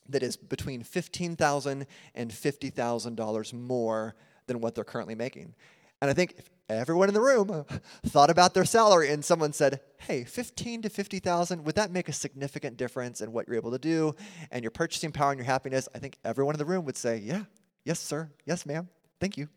that 0.09 0.23
is 0.23 0.35
between 0.35 0.83
$15,000 0.83 1.85
and 2.15 2.31
$50,000 2.31 3.53
more 3.53 4.15
than 4.47 4.59
what 4.59 4.75
they're 4.75 4.83
currently 4.83 5.15
making. 5.15 5.55
And 6.01 6.09
I 6.09 6.13
think 6.13 6.35
if 6.37 6.49
everyone 6.69 7.07
in 7.07 7.13
the 7.13 7.21
room 7.21 7.65
thought 8.05 8.29
about 8.29 8.53
their 8.53 8.65
salary 8.65 9.09
and 9.09 9.23
someone 9.23 9.53
said, 9.53 9.79
"Hey, 9.99 10.25
15 10.25 10.81
to 10.81 10.89
50,000, 10.89 11.63
would 11.63 11.75
that 11.75 11.91
make 11.91 12.09
a 12.09 12.13
significant 12.13 12.75
difference 12.75 13.21
in 13.21 13.31
what 13.31 13.47
you're 13.47 13.55
able 13.55 13.71
to 13.71 13.79
do 13.79 14.13
and 14.51 14.63
your 14.63 14.71
purchasing 14.71 15.13
power 15.13 15.31
and 15.31 15.39
your 15.39 15.45
happiness?" 15.45 15.87
I 15.95 15.99
think 15.99 16.17
everyone 16.25 16.55
in 16.55 16.59
the 16.59 16.65
room 16.65 16.83
would 16.85 16.97
say, 16.97 17.17
"Yeah. 17.19 17.45
Yes, 17.85 18.01
sir. 18.01 18.29
Yes, 18.45 18.65
ma'am. 18.65 18.89
Thank 19.21 19.37
you." 19.37 19.47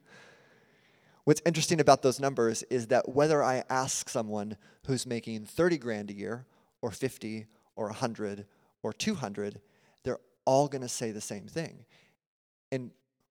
What's 1.27 1.43
interesting 1.45 1.81
about 1.81 2.01
those 2.01 2.19
numbers 2.19 2.63
is 2.71 2.87
that 2.87 3.11
whether 3.11 3.43
I 3.43 3.65
ask 3.69 4.09
someone 4.09 4.57
who's 4.87 5.07
making 5.07 5.45
30 5.45 5.77
grand 5.77 6.11
a 6.11 6.15
year 6.15 6.47
or 6.81 6.91
50 6.91 7.47
or 7.77 7.87
100 7.87 8.47
or 8.83 8.93
200, 8.95 9.61
they're 10.05 10.21
all 10.47 10.69
going 10.69 10.83
to 10.83 10.89
say 10.89 11.11
the 11.11 11.21
same 11.21 11.47
thing. 11.47 11.85
And 12.73 12.91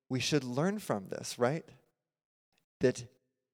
we 0.10 0.20
should 0.20 0.44
learn 0.44 0.78
from 0.78 1.08
this, 1.10 1.40
right? 1.40 1.66
that 2.82 3.04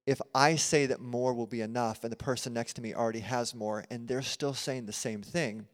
if 0.06 0.19
I 0.34 0.56
say 0.56 0.88
that 0.88 0.99
more 0.99 1.34
will 1.34 1.47
be 1.47 1.62
enough 1.62 2.04
and 2.04 2.12
the 2.12 2.17
person 2.17 2.54
next 2.54 2.73
to 2.73 2.82
me 2.82 2.93
already 2.93 3.19
has 3.19 3.54
more 3.54 3.86
and 3.89 4.08
they're 4.08 4.21
still 4.21 4.54
saying 4.54 4.86
the 4.86 4.93
same 4.93 5.21
thing, 5.21 5.67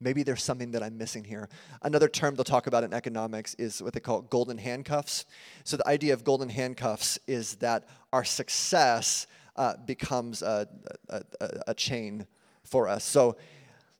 maybe 0.00 0.22
there's 0.22 0.42
something 0.42 0.70
that 0.72 0.82
I'm 0.82 0.96
missing 0.96 1.24
here. 1.24 1.48
Another 1.82 2.08
term 2.08 2.34
they'll 2.34 2.44
talk 2.44 2.66
about 2.66 2.84
in 2.84 2.92
economics 2.92 3.54
is 3.54 3.82
what 3.82 3.92
they 3.92 4.00
call 4.00 4.22
golden 4.22 4.58
handcuffs. 4.58 5.26
So 5.64 5.76
the 5.76 5.88
idea 5.88 6.14
of 6.14 6.24
golden 6.24 6.48
handcuffs 6.48 7.18
is 7.26 7.56
that 7.56 7.88
our 8.12 8.24
success 8.24 9.26
uh, 9.56 9.74
becomes 9.86 10.42
a, 10.42 10.68
a, 11.08 11.22
a, 11.40 11.48
a 11.68 11.74
chain 11.74 12.26
for 12.62 12.88
us. 12.88 13.04
So 13.04 13.36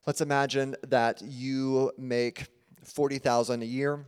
let's 0.06 0.20
imagine 0.20 0.76
that 0.86 1.20
you 1.22 1.92
make 1.98 2.46
40,000 2.84 3.62
a 3.62 3.66
year 3.66 4.06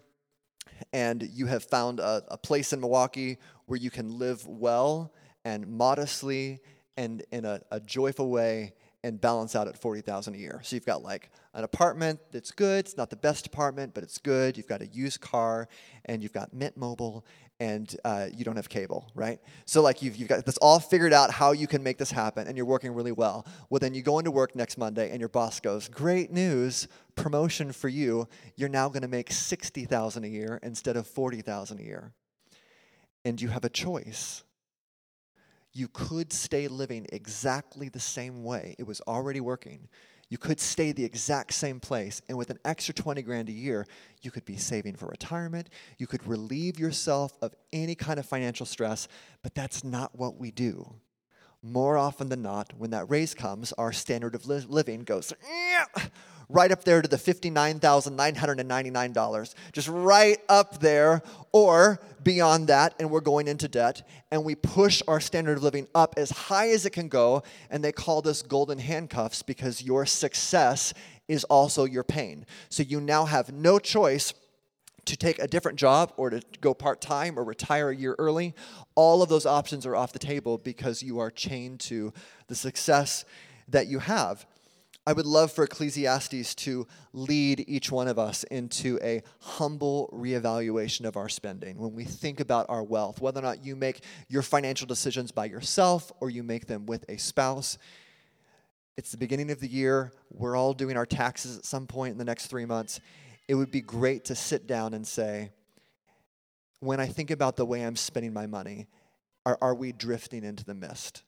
and 0.93 1.23
you 1.23 1.47
have 1.47 1.65
found 1.65 2.01
a, 2.01 2.23
a 2.29 2.39
place 2.39 2.73
in 2.73 2.81
Milwaukee 2.81 3.39
where 3.67 3.79
you 3.79 3.91
can 3.91 4.19
live 4.19 4.47
well 4.47 5.13
and 5.45 5.67
modestly 5.67 6.61
and 6.97 7.23
in 7.33 7.45
a, 7.45 7.61
a 7.71 7.81
joyful 7.81 8.31
way 8.31 8.75
and 9.03 9.21
balance 9.21 9.57
out 9.57 9.69
at 9.69 9.77
40,000 9.77 10.35
a 10.35 10.39
year. 10.39 10.61
So 10.63 10.77
you've 10.77 10.87
got 10.87 11.03
like 11.03 11.31
an 11.55 11.65
apartment 11.65 12.21
that's 12.31 12.53
good. 12.53 12.87
It's 12.87 12.97
not 12.97 13.11
the 13.11 13.17
best 13.17 13.47
apartment, 13.47 13.95
but 13.95 14.03
it's 14.05 14.19
good. 14.19 14.57
You've 14.57 14.69
got 14.69 14.83
a 14.83 14.87
used 14.87 15.21
car 15.21 15.69
and 16.05 16.23
you've 16.23 16.33
got 16.33 16.55
Mint 16.55 16.77
Mobile 16.77 17.25
and 17.59 17.95
uh, 18.05 18.29
you 18.35 18.45
don't 18.45 18.57
have 18.57 18.69
cable, 18.69 19.11
right? 19.15 19.39
So 19.67 19.83
like 19.83 20.01
you've, 20.01 20.17
you've 20.17 20.29
got 20.29 20.47
this 20.47 20.57
all 20.59 20.81
figured 20.81 21.13
out 21.13 21.31
how 21.31 21.53
you 21.53 21.67
can 21.67 21.83
make 21.83 21.99
this 21.99 22.11
happen 22.11 22.47
and 22.47 22.57
you're 22.57 22.67
working 22.67 22.93
really 22.93 23.13
well. 23.13 23.47
Well, 23.69 23.81
then 23.81 23.95
you 23.95 24.03
go 24.03 24.19
into 24.19 24.31
work 24.31 24.57
next 24.57 24.79
Monday 24.79 25.11
and 25.11 25.21
your 25.21 25.29
boss 25.29 25.61
goes, 25.61 25.89
great 25.89 26.33
news, 26.33 26.89
promotion 27.17 27.73
for 27.73 27.89
you. 27.89 28.29
You're 28.57 28.71
now 28.71 28.89
going 28.89 29.03
to 29.03 29.09
make 29.09 29.31
60,000 29.31 30.25
a 30.25 30.29
year 30.29 30.59
instead 30.63 30.97
of 30.97 31.07
40,000 31.07 31.81
a 31.81 31.83
year 31.83 32.13
and 33.25 33.41
you 33.41 33.49
have 33.49 33.65
a 33.65 33.69
choice. 33.69 34.43
You 35.73 35.89
could 35.89 36.33
stay 36.33 36.69
living 36.69 37.07
exactly 37.13 37.89
the 37.89 38.01
same 38.01 38.43
way. 38.43 38.75
It 38.79 38.87
was 38.87 39.01
already 39.03 39.41
working. 39.41 39.89
You 40.31 40.39
could 40.39 40.61
stay 40.61 40.93
the 40.93 41.05
exact 41.05 41.53
same 41.53 41.81
place, 41.81 42.23
and 42.29 42.39
with 42.39 42.51
an 42.51 42.61
extra 42.65 42.95
20 42.95 43.21
grand 43.23 43.49
a 43.49 43.53
year, 43.53 43.85
you 44.23 44.31
could 44.31 44.45
be 44.45 44.57
saving 44.57 44.95
for 44.95 45.07
retirement. 45.07 45.69
You 45.99 46.07
could 46.07 46.25
relieve 46.27 46.79
yourself 46.79 47.37
of 47.43 47.53
any 47.73 47.97
kind 47.97 48.19
of 48.19 48.27
financial 48.27 48.65
stress, 48.65 49.09
but 49.43 49.57
that's 49.57 49.83
not 49.83 50.17
what 50.17 50.37
we 50.39 50.53
do. 50.53 50.95
More 51.63 51.99
often 51.99 52.31
than 52.31 52.41
not, 52.41 52.73
when 52.79 52.89
that 52.91 53.11
raise 53.11 53.35
comes, 53.35 53.75
our 53.75 53.93
standard 53.93 54.35
of 54.35 54.47
li- 54.47 54.65
living 54.67 55.05
goes 55.05 55.31
right 56.49 56.73
up 56.73 56.85
there 56.85 57.03
to 57.03 57.09
the 57.09 57.19
$59,999, 57.19 59.55
just 59.73 59.89
right 59.89 60.39
up 60.49 60.81
there, 60.81 61.21
or 61.53 62.01
beyond 62.23 62.69
that, 62.69 62.95
and 62.99 63.11
we're 63.11 63.21
going 63.21 63.47
into 63.47 63.69
debt, 63.69 64.09
and 64.31 64.43
we 64.43 64.55
push 64.55 65.03
our 65.07 65.21
standard 65.21 65.59
of 65.59 65.63
living 65.63 65.87
up 65.95 66.15
as 66.17 66.31
high 66.31 66.71
as 66.71 66.87
it 66.87 66.91
can 66.91 67.09
go, 67.09 67.43
and 67.71 67.85
they 67.85 67.93
call 67.93 68.23
this 68.23 68.41
golden 68.41 68.79
handcuffs 68.79 69.43
because 69.43 69.83
your 69.83 70.07
success 70.07 70.95
is 71.29 71.45
also 71.45 71.85
your 71.85 72.05
pain. 72.05 72.47
So 72.71 72.83
you 72.83 73.03
now 73.03 73.27
have 73.27 73.53
no 73.53 73.79
choice 73.79 74.33
to 75.05 75.17
take 75.17 75.39
a 75.39 75.49
different 75.49 75.79
job 75.79 76.13
or 76.17 76.31
to 76.31 76.43
go 76.61 76.75
part 76.75 77.01
time 77.01 77.39
or 77.39 77.45
retire 77.45 77.91
a 77.91 77.97
year 77.97 78.15
early. 78.19 78.55
All 78.95 79.23
of 79.23 79.29
those 79.29 79.47
options 79.47 79.87
are 79.87 79.97
off 79.97 80.13
the 80.13 80.19
table 80.19 80.59
because 80.59 81.03
you 81.03 81.19
are 81.19 81.31
chained 81.31 81.81
to 81.81 82.13
the 82.49 82.55
success 82.55 83.25
that 83.69 83.87
you 83.87 83.99
have. 83.99 84.47
I 85.07 85.13
would 85.15 85.27
love 85.27 85.51
for 85.51 85.65
Ecclesiastes 85.65 86.55
to 86.57 86.87
lead 87.13 87.65
each 87.67 87.91
one 87.91 88.07
of 88.07 88.19
us 88.19 88.45
into 88.45 88.99
a 89.03 89.23
humble 89.41 90.11
reevaluation 90.13 91.07
of 91.07 91.17
our 91.17 91.29
spending. 91.29 91.79
When 91.79 91.95
we 91.95 92.05
think 92.05 92.39
about 92.39 92.67
our 92.69 92.83
wealth, 92.83 93.21
whether 93.21 93.41
or 93.41 93.43
not 93.43 93.65
you 93.65 93.77
make 93.77 94.05
your 94.29 94.43
financial 94.43 94.87
decisions 94.87 95.33
by 95.33 95.47
yourself 95.47 96.13
or 96.21 96.29
you 96.29 96.43
make 96.43 96.67
them 96.67 96.85
with 96.85 97.07
a 97.09 97.17
spouse, 97.17 97.79
it's 98.99 99.11
the 99.11 99.17
beginning 99.17 99.51
of 99.51 99.61
the 99.61 99.69
year. 99.69 100.13
We're 100.31 100.57
all 100.57 100.75
doing 100.75 100.99
our 100.99 101.07
taxes 101.07 101.57
at 101.57 101.65
some 101.65 101.87
point 101.87 102.13
in 102.13 102.19
the 102.19 102.25
next 102.25 102.49
three 102.49 102.67
months. 102.67 103.01
It 103.51 103.57
would 103.57 103.73
be 103.73 103.81
great 103.81 104.27
to 104.27 104.37
sit 104.37 104.69
down 104.69 104.95
and 104.95 105.05
say, 105.05 105.51
when 106.79 107.01
I 107.01 107.07
think 107.09 107.33
about 107.33 107.57
the 107.57 107.67
way 107.67 107.85
I'm 107.85 107.97
spending 107.97 108.33
my 108.33 108.47
money, 108.47 108.87
are, 109.45 109.59
are 109.61 109.75
we 109.75 109.91
drifting 109.91 110.45
into 110.45 110.65
the 110.65 110.73
mist? 110.73 111.25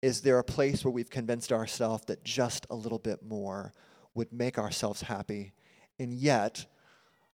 Is 0.00 0.22
there 0.22 0.38
a 0.38 0.42
place 0.42 0.82
where 0.82 0.90
we've 0.90 1.10
convinced 1.10 1.52
ourselves 1.52 2.04
that 2.06 2.24
just 2.24 2.66
a 2.70 2.74
little 2.74 2.98
bit 2.98 3.22
more 3.22 3.74
would 4.14 4.32
make 4.32 4.58
ourselves 4.58 5.02
happy? 5.02 5.52
And 5.98 6.14
yet, 6.14 6.64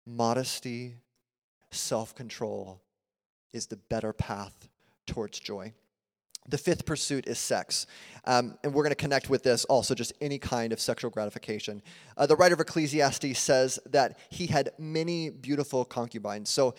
modesty, 0.05 0.97
self 1.71 2.13
control 2.13 2.83
is 3.51 3.65
the 3.65 3.77
better 3.77 4.13
path 4.13 4.69
towards 5.07 5.39
joy. 5.39 5.73
The 6.47 6.57
fifth 6.57 6.85
pursuit 6.85 7.27
is 7.27 7.39
sex. 7.39 7.85
Um, 8.25 8.57
and 8.63 8.73
we're 8.73 8.83
going 8.83 8.91
to 8.91 8.95
connect 8.95 9.29
with 9.29 9.43
this 9.43 9.63
also, 9.65 9.93
just 9.93 10.13
any 10.21 10.37
kind 10.37 10.73
of 10.73 10.79
sexual 10.79 11.11
gratification. 11.11 11.81
Uh, 12.17 12.25
the 12.25 12.35
writer 12.35 12.53
of 12.53 12.59
Ecclesiastes 12.59 13.39
says 13.39 13.79
that 13.89 14.17
he 14.29 14.47
had 14.47 14.71
many 14.77 15.29
beautiful 15.29 15.85
concubines. 15.85 16.49
So 16.49 16.75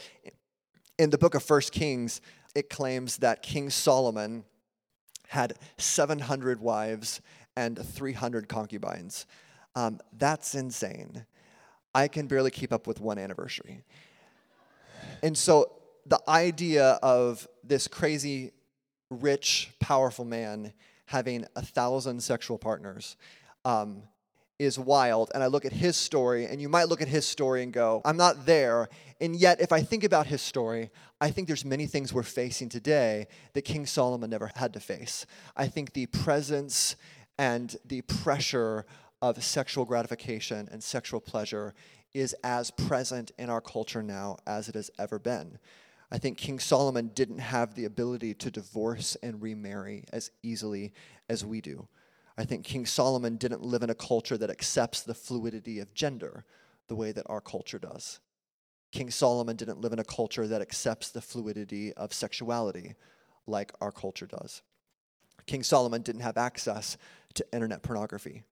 in 0.98 1.10
the 1.10 1.18
book 1.18 1.34
of 1.34 1.42
First 1.42 1.72
Kings, 1.72 2.20
it 2.54 2.70
claims 2.70 3.18
that 3.18 3.42
King 3.42 3.70
Solomon 3.70 4.44
had 5.28 5.54
700 5.78 6.60
wives 6.60 7.20
and 7.56 7.78
300 7.78 8.48
concubines. 8.48 9.26
Um, 9.74 10.00
that's 10.16 10.54
insane. 10.54 11.24
I 11.94 12.08
can 12.08 12.26
barely 12.26 12.50
keep 12.50 12.72
up 12.72 12.86
with 12.86 13.00
one 13.00 13.18
anniversary. 13.18 13.82
And 15.22 15.36
so 15.36 15.72
the 16.06 16.20
idea 16.28 16.98
of 17.02 17.46
this 17.62 17.88
crazy, 17.88 18.52
rich, 19.12 19.70
powerful 19.80 20.24
man 20.24 20.72
having 21.06 21.44
a 21.56 21.62
thousand 21.62 22.22
sexual 22.22 22.58
partners 22.58 23.16
um, 23.64 24.02
is 24.58 24.78
wild. 24.78 25.30
And 25.34 25.42
I 25.42 25.46
look 25.46 25.64
at 25.64 25.72
his 25.72 25.96
story, 25.96 26.46
and 26.46 26.60
you 26.60 26.68
might 26.68 26.88
look 26.88 27.02
at 27.02 27.08
his 27.08 27.26
story 27.26 27.62
and 27.62 27.72
go, 27.72 28.00
I'm 28.04 28.16
not 28.16 28.46
there. 28.46 28.88
And 29.20 29.36
yet, 29.36 29.60
if 29.60 29.72
I 29.72 29.82
think 29.82 30.04
about 30.04 30.26
his 30.26 30.40
story, 30.40 30.90
I 31.20 31.30
think 31.30 31.48
there's 31.48 31.64
many 31.64 31.86
things 31.86 32.12
we're 32.12 32.22
facing 32.22 32.68
today 32.68 33.26
that 33.52 33.62
King 33.62 33.86
Solomon 33.86 34.30
never 34.30 34.50
had 34.56 34.72
to 34.74 34.80
face. 34.80 35.26
I 35.56 35.68
think 35.68 35.92
the 35.92 36.06
presence 36.06 36.96
and 37.38 37.76
the 37.84 38.02
pressure 38.02 38.86
of 39.20 39.42
sexual 39.42 39.84
gratification 39.84 40.68
and 40.72 40.82
sexual 40.82 41.20
pleasure 41.20 41.74
is 42.12 42.34
as 42.44 42.70
present 42.70 43.30
in 43.38 43.48
our 43.48 43.60
culture 43.60 44.02
now 44.02 44.36
as 44.46 44.68
it 44.68 44.74
has 44.74 44.90
ever 44.98 45.18
been. 45.18 45.58
I 46.12 46.18
think 46.18 46.36
King 46.36 46.58
Solomon 46.58 47.10
didn't 47.14 47.38
have 47.38 47.74
the 47.74 47.86
ability 47.86 48.34
to 48.34 48.50
divorce 48.50 49.16
and 49.22 49.40
remarry 49.40 50.04
as 50.12 50.30
easily 50.42 50.92
as 51.30 51.42
we 51.42 51.62
do. 51.62 51.88
I 52.36 52.44
think 52.44 52.66
King 52.66 52.84
Solomon 52.84 53.36
didn't 53.36 53.62
live 53.62 53.82
in 53.82 53.88
a 53.88 53.94
culture 53.94 54.36
that 54.36 54.50
accepts 54.50 55.00
the 55.00 55.14
fluidity 55.14 55.78
of 55.78 55.94
gender 55.94 56.44
the 56.88 56.94
way 56.94 57.12
that 57.12 57.24
our 57.30 57.40
culture 57.40 57.78
does. 57.78 58.20
King 58.90 59.10
Solomon 59.10 59.56
didn't 59.56 59.80
live 59.80 59.94
in 59.94 60.00
a 60.00 60.04
culture 60.04 60.46
that 60.46 60.60
accepts 60.60 61.08
the 61.10 61.22
fluidity 61.22 61.94
of 61.94 62.12
sexuality 62.12 62.94
like 63.46 63.72
our 63.80 63.90
culture 63.90 64.26
does. 64.26 64.60
King 65.46 65.62
Solomon 65.62 66.02
didn't 66.02 66.20
have 66.20 66.36
access 66.36 66.98
to 67.32 67.46
internet 67.54 67.82
pornography. 67.82 68.42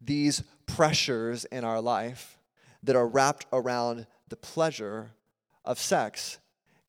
These 0.00 0.42
pressures 0.64 1.44
in 1.44 1.64
our 1.64 1.82
life 1.82 2.38
that 2.82 2.96
are 2.96 3.06
wrapped 3.06 3.44
around 3.52 4.06
the 4.30 4.36
pleasure 4.36 5.10
of 5.66 5.78
sex 5.78 6.38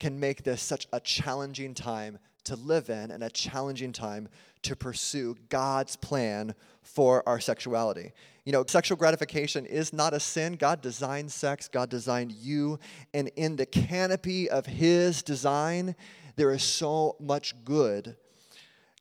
can 0.04 0.20
make 0.20 0.42
this 0.42 0.60
such 0.60 0.86
a 0.92 1.00
challenging 1.00 1.72
time 1.72 2.18
to 2.44 2.56
live 2.56 2.90
in 2.90 3.10
and 3.10 3.24
a 3.24 3.30
challenging 3.30 3.90
time 3.90 4.28
to 4.60 4.76
pursue 4.76 5.34
God's 5.48 5.96
plan 5.96 6.54
for 6.82 7.26
our 7.26 7.40
sexuality. 7.40 8.12
You 8.44 8.52
know, 8.52 8.66
sexual 8.68 8.98
gratification 8.98 9.64
is 9.64 9.94
not 9.94 10.12
a 10.12 10.20
sin. 10.20 10.56
God 10.56 10.82
designed 10.82 11.32
sex, 11.32 11.68
God 11.68 11.88
designed 11.88 12.32
you, 12.32 12.78
and 13.14 13.30
in 13.36 13.56
the 13.56 13.64
canopy 13.64 14.50
of 14.50 14.66
His 14.66 15.22
design, 15.22 15.96
there 16.36 16.50
is 16.50 16.62
so 16.62 17.16
much 17.18 17.54
good. 17.64 18.14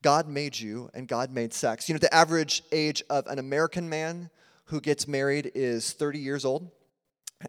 God 0.04 0.30
made 0.30 0.58
you 0.58 0.90
and 0.94 1.06
God 1.06 1.34
made 1.34 1.54
sex. 1.54 1.90
You 1.90 1.96
know, 1.96 2.00
the 2.00 2.16
average 2.16 2.64
age 2.72 3.04
of 3.10 3.28
an 3.28 3.40
American 3.40 3.90
man 3.90 4.30
who 4.68 4.80
gets 4.80 5.06
married 5.06 5.52
is 5.54 5.92
30 5.92 6.20
years 6.20 6.46
old, 6.46 6.72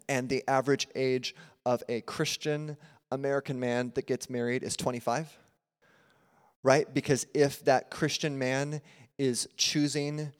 and 0.09 0.27
the 0.27 0.43
average 0.45 0.89
age 0.93 1.33
of 1.65 1.83
a 1.87 2.01
Christian 2.01 2.75
American 3.15 3.59
man 3.59 3.91
that 3.95 4.05
gets 4.05 4.29
married 4.29 4.61
is 4.61 4.75
25 4.75 5.37
right? 6.65 6.91
Because 6.91 7.27
if 7.35 7.63
that 7.65 7.91
Christian 7.91 8.39
man 8.39 8.81
is 9.19 9.47
choosing 9.55 10.31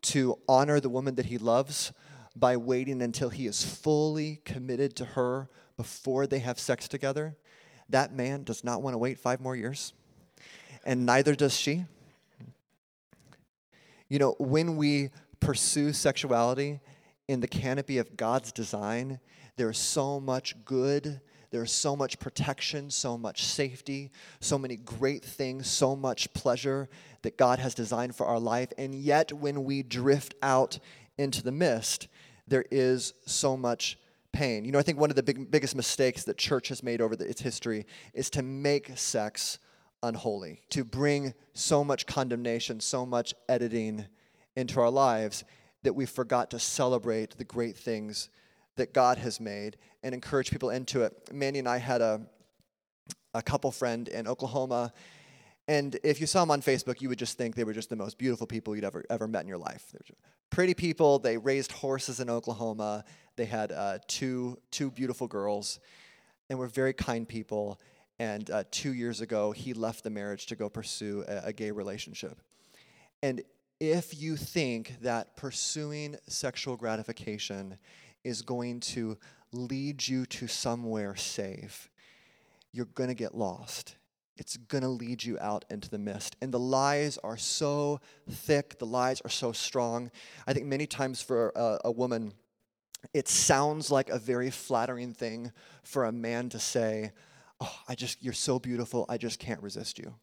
to 0.00 0.38
honor 0.48 0.80
the 0.80 0.88
woman 0.88 1.14
that 1.16 1.26
he 1.26 1.36
loves 1.36 1.92
by 2.34 2.56
waiting 2.56 3.02
until 3.02 3.28
he 3.28 3.46
is 3.46 3.62
fully 3.62 4.40
committed 4.46 4.96
to 4.96 5.04
her 5.04 5.46
before 5.76 6.26
they 6.26 6.38
have 6.38 6.58
sex 6.58 6.88
together, 6.88 7.36
that 7.90 8.14
man 8.14 8.44
does 8.44 8.64
not 8.64 8.80
want 8.80 8.94
to 8.94 8.98
wait 8.98 9.18
five 9.18 9.42
more 9.42 9.54
years. 9.54 9.92
And 10.86 11.04
neither 11.04 11.34
does 11.34 11.54
she. 11.54 11.84
You 14.08 14.18
know, 14.18 14.36
when 14.38 14.76
we 14.76 15.10
pursue 15.38 15.92
sexuality 15.92 16.80
in 17.28 17.40
the 17.40 17.48
canopy 17.48 17.98
of 17.98 18.16
God's 18.16 18.52
design, 18.52 19.20
there 19.56 19.68
is 19.68 19.76
so 19.76 20.18
much 20.18 20.64
good 20.64 21.20
there's 21.54 21.70
so 21.70 21.94
much 21.94 22.18
protection, 22.18 22.90
so 22.90 23.16
much 23.16 23.44
safety, 23.44 24.10
so 24.40 24.58
many 24.58 24.74
great 24.74 25.24
things, 25.24 25.70
so 25.70 25.94
much 25.94 26.32
pleasure 26.34 26.88
that 27.22 27.38
God 27.38 27.60
has 27.60 27.76
designed 27.76 28.16
for 28.16 28.26
our 28.26 28.40
life. 28.40 28.72
And 28.76 28.92
yet, 28.92 29.32
when 29.32 29.62
we 29.62 29.84
drift 29.84 30.34
out 30.42 30.80
into 31.16 31.44
the 31.44 31.52
mist, 31.52 32.08
there 32.48 32.64
is 32.72 33.14
so 33.24 33.56
much 33.56 33.96
pain. 34.32 34.64
You 34.64 34.72
know, 34.72 34.80
I 34.80 34.82
think 34.82 34.98
one 34.98 35.10
of 35.10 35.16
the 35.16 35.22
big, 35.22 35.48
biggest 35.48 35.76
mistakes 35.76 36.24
that 36.24 36.38
church 36.38 36.70
has 36.70 36.82
made 36.82 37.00
over 37.00 37.14
the, 37.14 37.24
its 37.24 37.40
history 37.40 37.86
is 38.14 38.30
to 38.30 38.42
make 38.42 38.90
sex 38.98 39.60
unholy, 40.02 40.60
to 40.70 40.82
bring 40.82 41.34
so 41.52 41.84
much 41.84 42.04
condemnation, 42.06 42.80
so 42.80 43.06
much 43.06 43.32
editing 43.48 44.06
into 44.56 44.80
our 44.80 44.90
lives 44.90 45.44
that 45.84 45.94
we 45.94 46.04
forgot 46.04 46.50
to 46.50 46.58
celebrate 46.58 47.38
the 47.38 47.44
great 47.44 47.76
things 47.76 48.28
that 48.74 48.92
God 48.92 49.18
has 49.18 49.38
made 49.38 49.76
and 50.04 50.14
encourage 50.14 50.50
people 50.50 50.70
into 50.70 51.02
it. 51.02 51.12
Mandy 51.32 51.58
and 51.58 51.68
I 51.68 51.78
had 51.78 52.00
a, 52.00 52.20
a 53.32 53.42
couple 53.42 53.72
friend 53.72 54.06
in 54.06 54.28
Oklahoma, 54.28 54.92
and 55.66 55.98
if 56.04 56.20
you 56.20 56.26
saw 56.26 56.40
them 56.40 56.50
on 56.50 56.60
Facebook, 56.60 57.00
you 57.00 57.08
would 57.08 57.18
just 57.18 57.38
think 57.38 57.56
they 57.56 57.64
were 57.64 57.72
just 57.72 57.88
the 57.88 57.96
most 57.96 58.18
beautiful 58.18 58.46
people 58.46 58.76
you'd 58.76 58.84
ever, 58.84 59.02
ever 59.08 59.26
met 59.26 59.42
in 59.42 59.48
your 59.48 59.58
life. 59.58 59.90
They're 59.90 60.16
pretty 60.50 60.74
people. 60.74 61.18
They 61.18 61.38
raised 61.38 61.72
horses 61.72 62.20
in 62.20 62.28
Oklahoma. 62.28 63.04
They 63.36 63.46
had 63.46 63.72
uh, 63.72 63.98
two, 64.06 64.58
two 64.70 64.90
beautiful 64.90 65.26
girls, 65.26 65.80
and 66.50 66.58
were 66.58 66.68
very 66.68 66.92
kind 66.92 67.26
people. 67.26 67.80
And 68.18 68.48
uh, 68.50 68.64
two 68.70 68.92
years 68.92 69.22
ago, 69.22 69.52
he 69.52 69.72
left 69.72 70.04
the 70.04 70.10
marriage 70.10 70.46
to 70.46 70.54
go 70.54 70.68
pursue 70.68 71.24
a, 71.26 71.46
a 71.46 71.52
gay 71.52 71.70
relationship. 71.70 72.38
And 73.22 73.42
if 73.80 74.20
you 74.20 74.36
think 74.36 75.00
that 75.00 75.34
pursuing 75.34 76.16
sexual 76.28 76.76
gratification 76.76 77.78
is 78.22 78.42
going 78.42 78.80
to 78.80 79.18
lead 79.54 80.06
you 80.06 80.26
to 80.26 80.46
somewhere 80.46 81.16
safe, 81.16 81.90
you're 82.72 82.86
going 82.86 83.08
to 83.08 83.14
get 83.14 83.34
lost. 83.34 83.96
It's 84.36 84.56
going 84.56 84.82
to 84.82 84.88
lead 84.88 85.22
you 85.22 85.38
out 85.38 85.64
into 85.70 85.88
the 85.88 85.98
mist. 85.98 86.36
And 86.42 86.52
the 86.52 86.58
lies 86.58 87.18
are 87.18 87.36
so 87.36 88.00
thick, 88.28 88.78
the 88.78 88.86
lies 88.86 89.20
are 89.20 89.30
so 89.30 89.52
strong. 89.52 90.10
I 90.46 90.52
think 90.52 90.66
many 90.66 90.86
times 90.86 91.22
for 91.22 91.52
a, 91.54 91.78
a 91.84 91.92
woman, 91.92 92.32
it 93.12 93.28
sounds 93.28 93.90
like 93.90 94.10
a 94.10 94.18
very 94.18 94.50
flattering 94.50 95.12
thing 95.12 95.52
for 95.82 96.04
a 96.04 96.12
man 96.12 96.48
to 96.50 96.58
say, 96.58 97.12
Oh, 97.60 97.78
I 97.88 97.94
just, 97.94 98.22
you're 98.22 98.32
so 98.32 98.58
beautiful, 98.58 99.06
I 99.08 99.16
just 99.16 99.38
can't 99.38 99.62
resist 99.62 99.98
you. 99.98 100.14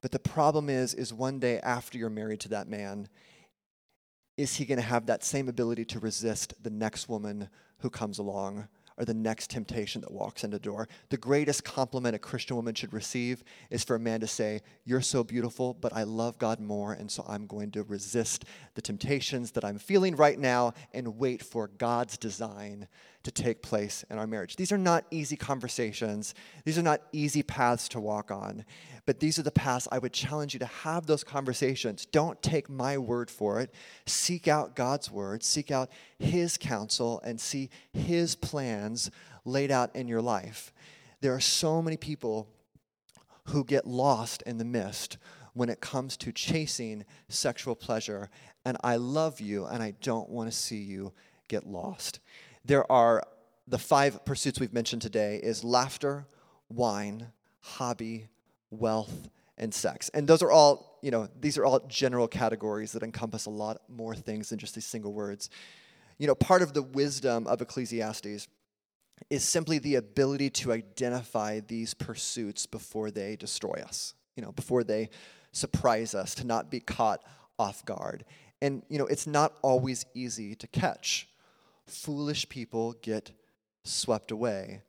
But 0.00 0.10
the 0.10 0.18
problem 0.18 0.70
is, 0.70 0.94
is 0.94 1.12
one 1.12 1.38
day 1.38 1.60
after 1.60 1.98
you're 1.98 2.10
married 2.10 2.40
to 2.40 2.48
that 2.50 2.66
man, 2.66 3.08
is 4.36 4.56
he 4.56 4.64
going 4.64 4.78
to 4.78 4.82
have 4.82 5.06
that 5.06 5.22
same 5.22 5.48
ability 5.48 5.84
to 5.86 6.00
resist 6.00 6.54
the 6.62 6.70
next 6.70 7.08
woman 7.08 7.48
who 7.84 7.90
comes 7.90 8.18
along 8.18 8.66
or 8.96 9.04
the 9.04 9.12
next 9.12 9.50
temptation 9.50 10.00
that 10.00 10.10
walks 10.10 10.42
in 10.42 10.50
the 10.50 10.58
door. 10.58 10.88
The 11.10 11.18
greatest 11.18 11.64
compliment 11.64 12.16
a 12.16 12.18
Christian 12.18 12.56
woman 12.56 12.74
should 12.74 12.94
receive 12.94 13.44
is 13.68 13.84
for 13.84 13.96
a 13.96 14.00
man 14.00 14.20
to 14.20 14.26
say, 14.26 14.62
You're 14.86 15.02
so 15.02 15.22
beautiful, 15.22 15.74
but 15.74 15.92
I 15.92 16.04
love 16.04 16.38
God 16.38 16.60
more, 16.60 16.94
and 16.94 17.10
so 17.10 17.26
I'm 17.28 17.46
going 17.46 17.72
to 17.72 17.82
resist 17.82 18.46
the 18.74 18.80
temptations 18.80 19.50
that 19.50 19.66
I'm 19.66 19.78
feeling 19.78 20.16
right 20.16 20.38
now 20.38 20.72
and 20.94 21.18
wait 21.18 21.42
for 21.42 21.68
God's 21.68 22.16
design 22.16 22.88
to 23.24 23.30
take 23.30 23.60
place 23.60 24.02
in 24.08 24.16
our 24.16 24.26
marriage. 24.26 24.56
These 24.56 24.72
are 24.72 24.78
not 24.78 25.04
easy 25.10 25.36
conversations, 25.36 26.34
these 26.64 26.78
are 26.78 26.82
not 26.82 27.02
easy 27.12 27.42
paths 27.42 27.86
to 27.90 28.00
walk 28.00 28.30
on. 28.30 28.64
But 29.06 29.20
these 29.20 29.38
are 29.38 29.42
the 29.42 29.50
paths 29.50 29.86
I 29.92 29.98
would 29.98 30.12
challenge 30.12 30.54
you 30.54 30.60
to 30.60 30.66
have 30.66 31.06
those 31.06 31.24
conversations. 31.24 32.06
Don't 32.06 32.40
take 32.42 32.70
my 32.70 32.96
word 32.96 33.30
for 33.30 33.60
it. 33.60 33.72
Seek 34.06 34.48
out 34.48 34.74
God's 34.74 35.10
word, 35.10 35.42
seek 35.42 35.70
out 35.70 35.90
His 36.18 36.56
counsel, 36.56 37.20
and 37.22 37.40
see 37.40 37.68
His 37.92 38.34
plans 38.34 39.10
laid 39.44 39.70
out 39.70 39.94
in 39.94 40.08
your 40.08 40.22
life. 40.22 40.72
There 41.20 41.34
are 41.34 41.40
so 41.40 41.82
many 41.82 41.96
people 41.96 42.48
who 43.48 43.64
get 43.64 43.86
lost 43.86 44.42
in 44.42 44.56
the 44.56 44.64
mist 44.64 45.18
when 45.52 45.68
it 45.68 45.80
comes 45.80 46.16
to 46.16 46.32
chasing 46.32 47.04
sexual 47.28 47.74
pleasure. 47.74 48.30
And 48.64 48.78
I 48.82 48.96
love 48.96 49.40
you, 49.40 49.66
and 49.66 49.82
I 49.82 49.92
don't 50.00 50.30
want 50.30 50.50
to 50.50 50.56
see 50.56 50.78
you 50.78 51.12
get 51.48 51.66
lost. 51.66 52.20
There 52.64 52.90
are 52.90 53.22
the 53.68 53.78
five 53.78 54.24
pursuits 54.24 54.60
we've 54.60 54.72
mentioned 54.72 55.02
today 55.02 55.40
is 55.42 55.62
laughter, 55.62 56.26
wine, 56.68 57.28
hobby, 57.60 58.28
wealth, 58.78 59.28
and 59.58 59.72
sex. 59.72 60.10
And 60.14 60.26
those 60.26 60.42
are 60.42 60.50
all, 60.50 60.98
you 61.02 61.10
know, 61.10 61.28
these 61.40 61.58
are 61.58 61.64
all 61.64 61.80
general 61.88 62.26
categories 62.26 62.92
that 62.92 63.02
encompass 63.02 63.46
a 63.46 63.50
lot 63.50 63.82
more 63.88 64.14
things 64.14 64.50
than 64.50 64.58
just 64.58 64.74
these 64.74 64.86
single 64.86 65.12
words. 65.12 65.50
You 66.18 66.26
know, 66.26 66.34
part 66.34 66.62
of 66.62 66.74
the 66.74 66.82
wisdom 66.82 67.46
of 67.46 67.60
Ecclesiastes 67.60 68.48
is 69.30 69.44
simply 69.44 69.78
the 69.78 69.94
ability 69.94 70.50
to 70.50 70.72
identify 70.72 71.60
these 71.60 71.94
pursuits 71.94 72.66
before 72.66 73.10
they 73.10 73.36
destroy 73.36 73.80
us, 73.84 74.14
you 74.36 74.42
know, 74.42 74.52
before 74.52 74.82
they 74.82 75.10
surprise 75.52 76.14
us, 76.14 76.34
to 76.34 76.44
not 76.44 76.70
be 76.70 76.80
caught 76.80 77.22
off 77.58 77.84
guard. 77.84 78.24
And, 78.60 78.82
you 78.88 78.98
know, 78.98 79.06
it's 79.06 79.26
not 79.26 79.54
always 79.62 80.04
easy 80.14 80.54
to 80.56 80.66
catch. 80.66 81.28
Foolish 81.86 82.48
people 82.48 82.94
get 83.02 83.30
swept 83.84 84.30
away, 84.30 84.82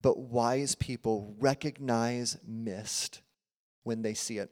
but 0.00 0.18
wise 0.18 0.74
people 0.76 1.34
recognize 1.40 2.36
mist 2.46 3.20
when 3.84 4.02
they 4.02 4.14
see 4.14 4.38
it. 4.38 4.50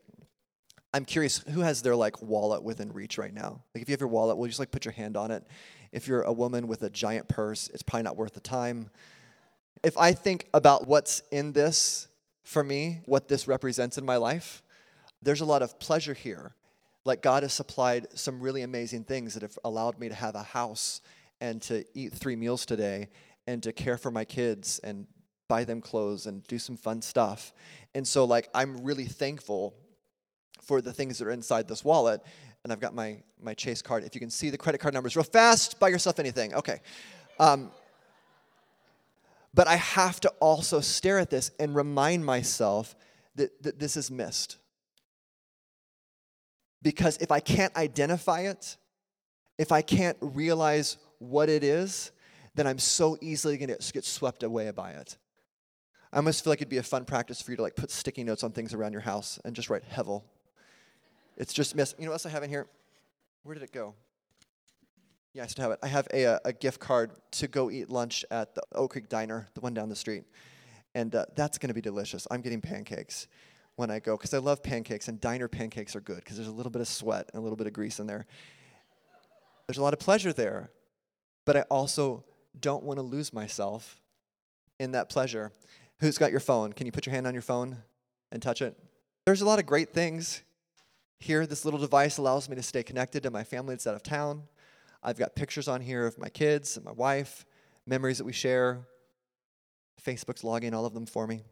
I'm 0.93 1.05
curious, 1.05 1.39
who 1.39 1.61
has 1.61 1.83
their 1.83 1.95
like 1.95 2.21
wallet 2.21 2.63
within 2.63 2.93
reach 2.93 3.17
right 3.17 3.33
now? 3.33 3.63
Like 3.75 3.83
if 3.83 3.89
you 3.89 3.93
have 3.93 4.01
your 4.01 4.09
wallet, 4.09 4.37
will 4.37 4.47
you 4.47 4.51
just 4.51 4.59
like 4.59 4.73
put 4.73 4.85
your 4.85 4.93
hand 4.93 5.17
on 5.17 5.31
it? 5.31 5.47
If 5.93 6.09
you're 6.09 6.23
a 6.23 6.33
woman 6.33 6.67
with 6.67 6.83
a 6.83 6.91
giant 6.91 7.29
purse, 7.29 7.69
it's 7.73 7.83
probably 7.83 8.03
not 8.03 8.17
worth 8.17 8.35
the 8.35 8.41
time. 8.41 8.91
If 9.83 9.97
I 9.97 10.13
think 10.13 10.47
about 10.53 10.89
what's 10.89 11.23
in 11.31 11.53
this 11.53 12.09
for 12.43 12.65
me, 12.65 13.01
what 13.07 13.29
this 13.29 13.47
represents 13.47 13.99
in 13.99 14.05
my 14.05 14.17
life, 14.17 14.63
there's 15.23 15.41
a 15.41 15.45
lot 15.45 15.63
of 15.63 15.79
pleasure 15.79 16.15
here. 16.15 16.55
Like 17.05 17.23
God 17.23 17.45
has 17.45 17.53
supplied 17.53 18.09
some 18.15 18.41
really 18.41 18.63
amazing 18.63 19.05
things 19.05 19.35
that 19.35 19.43
have 19.43 19.59
allowed 19.65 19.99
me 19.99 20.09
to 20.09 20.15
have 20.15 20.35
a 20.35 20.43
house 20.43 21.01
and 21.41 21.63
to 21.63 21.85
eat 21.95 22.13
three 22.13 22.37
meals 22.37 22.67
today 22.67 23.09
and 23.47 23.63
to 23.63 23.73
care 23.73 23.97
for 23.97 24.11
my 24.11 24.25
kids 24.25 24.81
and 24.85 25.07
buy 25.51 25.65
them 25.65 25.81
clothes 25.81 26.27
and 26.27 26.47
do 26.47 26.61
some 26.61 26.77
fun 26.77 27.03
stuff. 27.03 27.53
And 27.93 28.07
so, 28.07 28.25
like, 28.25 28.49
I'm 28.55 28.85
really 28.85 29.07
thankful 29.07 29.75
for 30.63 30.81
the 30.81 30.93
things 30.93 31.19
that 31.19 31.27
are 31.27 31.33
inside 31.33 31.67
this 31.67 31.85
wallet. 31.85 32.23
And 32.63 32.73
I've 32.73 32.79
got 32.79 32.95
my, 32.95 33.19
my 33.43 33.55
Chase 33.55 33.83
card. 33.83 34.05
If 34.05 34.15
you 34.15 34.21
can 34.21 34.31
see 34.31 34.51
the 34.51 34.57
credit 34.57 34.79
card 34.79 34.95
numbers 34.95 35.17
real 35.17 35.25
fast, 35.25 35.81
buy 35.81 35.89
yourself 35.89 36.21
anything. 36.21 36.55
Okay. 36.55 36.81
Um, 37.41 37.73
but 39.53 39.67
I 39.67 39.75
have 39.75 40.21
to 40.21 40.29
also 40.39 40.81
stare 40.81 41.19
at 41.19 41.31
this 41.31 41.51
and 41.59 41.75
remind 41.75 42.25
myself 42.25 42.95
that, 43.35 43.61
that 43.65 43.81
this 43.81 43.97
is 43.97 44.09
mist. 44.09 44.57
Because 46.81 47.17
if 47.17 47.33
I 47.33 47.41
can't 47.41 47.75
identify 47.77 48.43
it, 48.43 48.77
if 49.59 49.73
I 49.73 49.83
can't 49.83 50.17
realize 50.21 50.97
what 51.19 51.49
it 51.49 51.65
is, 51.65 52.13
then 52.55 52.69
I'm 52.69 52.79
so 52.79 53.19
easily 53.21 53.59
going 53.59 53.77
to 53.77 53.93
get 53.93 54.05
swept 54.05 54.45
away 54.45 54.71
by 54.71 54.93
it. 54.93 55.17
I 56.13 56.17
almost 56.17 56.43
feel 56.43 56.51
like 56.51 56.59
it'd 56.59 56.69
be 56.69 56.79
a 56.79 56.83
fun 56.83 57.05
practice 57.05 57.41
for 57.41 57.53
you 57.53 57.57
to 57.57 57.63
like 57.63 57.77
put 57.77 57.91
sticky 57.91 58.25
notes 58.25 58.43
on 58.43 58.51
things 58.53 58.75
around 58.75 58.93
your 58.93 59.03
house 59.03 59.39
and 59.45 59.55
just 59.55 59.71
write 59.71 59.89
Hevel. 59.89 60.23
It's 61.37 61.53
just 61.53 61.75
miss. 61.77 61.95
You 61.99 62.05
know 62.05 62.11
what 62.11 62.15
else 62.15 62.27
I 62.27 62.31
have 62.31 62.43
in 62.43 62.51
here? 62.51 62.67
Where 63.45 63.55
did 63.55 63.63
it 63.63 63.73
go? 63.73 63.95
Yeah, 65.33 65.45
I 65.45 65.47
still 65.47 65.63
have 65.63 65.73
it. 65.73 65.79
I 65.83 65.87
have 65.87 66.09
a, 66.13 66.27
uh, 66.27 66.39
a 66.45 66.53
gift 66.53 66.81
card 66.81 67.13
to 67.33 67.47
go 67.47 67.71
eat 67.71 67.89
lunch 67.89 68.25
at 68.33 68.55
the 68.55 68.63
Oak 68.75 68.93
Creek 68.93 69.09
Diner, 69.09 69.49
the 69.55 69.61
one 69.61 69.73
down 69.73 69.89
the 69.89 69.97
street. 69.97 70.25
And 70.95 71.15
uh, 71.15 71.27
that's 71.37 71.57
going 71.57 71.69
to 71.69 71.75
be 71.75 71.81
delicious. 71.81 72.27
I'm 72.31 72.41
getting 72.41 72.61
pancakes 72.61 73.29
when 73.77 73.91
I 73.91 74.01
go 74.01 74.17
because 74.17 74.35
I 74.35 74.39
love 74.39 74.63
pancakes, 74.63 75.07
and 75.07 75.21
diner 75.21 75.47
pancakes 75.47 75.95
are 75.95 76.01
good 76.01 76.17
because 76.17 76.37
there's 76.37 76.49
a 76.49 76.53
little 76.53 76.71
bit 76.71 76.83
of 76.83 76.89
sweat 76.89 77.31
and 77.33 77.41
a 77.41 77.43
little 77.43 77.57
bit 77.57 77.69
of 77.69 77.73
grease 77.73 78.01
in 78.01 78.09
there. 78.09 78.27
There's 79.69 79.79
a 79.79 79.83
lot 79.83 79.93
of 79.93 80.01
pleasure 80.01 80.33
there, 80.33 80.71
but 81.45 81.57
I 81.57 81.63
also 81.63 82.25
don't 82.59 82.83
want 82.83 82.99
to 82.99 83.03
lose 83.03 83.33
myself 83.33 84.01
in 84.81 84.91
that 84.93 85.09
pleasure. 85.09 85.53
Who's 86.01 86.17
got 86.17 86.31
your 86.31 86.41
phone? 86.41 86.73
Can 86.73 86.87
you 86.87 86.93
put 86.93 87.05
your 87.05 87.15
hand 87.15 87.27
on 87.27 87.35
your 87.35 87.43
phone 87.43 87.77
and 88.33 88.41
touch 88.41 88.63
it? 88.63 88.75
There's 89.27 89.43
a 89.43 89.47
lot 89.47 89.59
of 89.59 89.67
great 89.67 89.93
things 89.93 90.43
here. 91.19 91.47
This 91.47 91.67
little 91.67 91.79
device 91.79 92.17
allows 92.17 92.49
me 92.49 92.57
to 92.57 92.63
stay 92.63 92.83
connected 92.83 93.23
to 93.25 93.31
my 93.31 93.45
family 93.45 93.75
that's 93.75 93.87
out 93.87 93.95
of 93.95 94.03
town. 94.03 94.45
I've 95.03 95.19
got 95.19 95.35
pictures 95.35 95.69
on 95.69 95.83
here 95.83 96.07
of 96.07 96.19
my 96.19 96.31
kids 96.31 96.77
and 96.77 96.87
my 96.87 96.93
wife, 96.93 97.45
memories 97.87 98.17
that 98.17 98.25
we 98.25 98.33
share. 98.33 98.87
Facebook's 100.03 100.43
logging 100.43 100.73
all 100.73 100.87
of 100.87 100.95
them 100.95 101.05
for 101.05 101.27
me. 101.27 101.43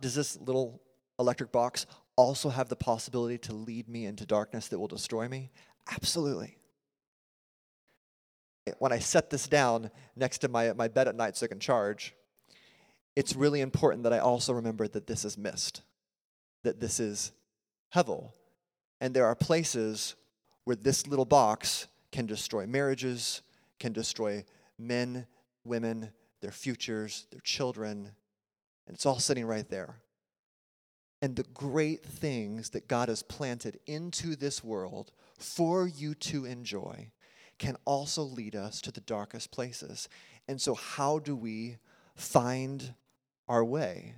Does 0.00 0.14
this 0.14 0.38
little 0.40 0.80
electric 1.18 1.50
box 1.50 1.86
also 2.14 2.48
have 2.48 2.68
the 2.68 2.76
possibility 2.76 3.38
to 3.38 3.52
lead 3.52 3.88
me 3.88 4.06
into 4.06 4.24
darkness 4.24 4.68
that 4.68 4.78
will 4.78 4.86
destroy 4.86 5.26
me? 5.26 5.50
Absolutely. 5.90 6.58
When 8.78 8.92
I 8.92 9.00
set 9.00 9.30
this 9.30 9.48
down 9.48 9.90
next 10.14 10.38
to 10.38 10.48
my, 10.48 10.72
my 10.74 10.86
bed 10.86 11.08
at 11.08 11.16
night 11.16 11.36
so 11.36 11.46
I 11.46 11.48
can 11.48 11.58
charge, 11.58 12.14
it's 13.14 13.36
really 13.36 13.60
important 13.60 14.04
that 14.04 14.12
I 14.12 14.18
also 14.18 14.52
remember 14.52 14.88
that 14.88 15.06
this 15.06 15.24
is 15.24 15.36
mist, 15.36 15.82
that 16.64 16.80
this 16.80 16.98
is 16.98 17.32
Hevel. 17.94 18.32
And 19.00 19.14
there 19.14 19.26
are 19.26 19.34
places 19.34 20.14
where 20.64 20.76
this 20.76 21.06
little 21.06 21.24
box 21.24 21.88
can 22.10 22.26
destroy 22.26 22.66
marriages, 22.66 23.42
can 23.78 23.92
destroy 23.92 24.44
men, 24.78 25.26
women, 25.64 26.10
their 26.40 26.52
futures, 26.52 27.26
their 27.30 27.40
children, 27.40 28.12
and 28.86 28.94
it's 28.94 29.06
all 29.06 29.18
sitting 29.18 29.46
right 29.46 29.68
there. 29.68 29.96
And 31.20 31.36
the 31.36 31.44
great 31.54 32.04
things 32.04 32.70
that 32.70 32.88
God 32.88 33.08
has 33.08 33.22
planted 33.22 33.78
into 33.86 34.34
this 34.34 34.64
world 34.64 35.12
for 35.38 35.86
you 35.86 36.14
to 36.14 36.44
enjoy 36.44 37.10
can 37.58 37.76
also 37.84 38.22
lead 38.22 38.56
us 38.56 38.80
to 38.80 38.90
the 38.90 39.00
darkest 39.00 39.52
places. 39.52 40.08
And 40.48 40.60
so, 40.60 40.74
how 40.74 41.20
do 41.20 41.36
we 41.36 41.76
find 42.16 42.94
our 43.48 43.64
way? 43.64 44.14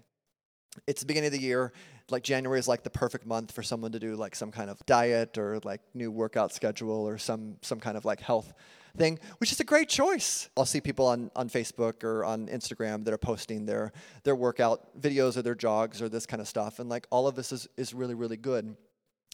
It's 0.87 1.00
the 1.00 1.06
beginning 1.06 1.28
of 1.28 1.32
the 1.32 1.40
year. 1.40 1.72
Like 2.10 2.22
January 2.22 2.58
is 2.58 2.68
like 2.68 2.82
the 2.82 2.90
perfect 2.90 3.26
month 3.26 3.52
for 3.52 3.62
someone 3.62 3.92
to 3.92 4.00
do 4.00 4.16
like 4.16 4.34
some 4.34 4.50
kind 4.50 4.68
of 4.68 4.84
diet 4.87 5.38
or 5.38 5.60
like 5.64 5.80
new 5.94 6.10
workout 6.10 6.52
schedule 6.52 7.08
or 7.08 7.16
some 7.16 7.56
some 7.62 7.80
kind 7.80 7.96
of 7.96 8.04
like 8.04 8.20
health 8.20 8.52
thing, 8.96 9.18
which 9.38 9.52
is 9.52 9.60
a 9.60 9.64
great 9.64 9.88
choice. 9.88 10.48
I'll 10.56 10.66
see 10.66 10.80
people 10.80 11.06
on, 11.06 11.30
on 11.34 11.48
Facebook 11.48 12.04
or 12.04 12.24
on 12.24 12.46
Instagram 12.48 13.04
that 13.04 13.14
are 13.14 13.18
posting 13.18 13.66
their, 13.66 13.92
their 14.22 14.37
workout 14.37 15.00
videos 15.00 15.37
or 15.37 15.42
their 15.42 15.54
jogs 15.54 16.00
or 16.00 16.08
this 16.08 16.26
kind 16.26 16.40
of 16.40 16.48
stuff. 16.48 16.78
And 16.78 16.88
like 16.88 17.06
all 17.10 17.26
of 17.26 17.34
this 17.34 17.52
is, 17.52 17.68
is 17.76 17.92
really, 17.92 18.14
really 18.14 18.37
good. 18.37 18.76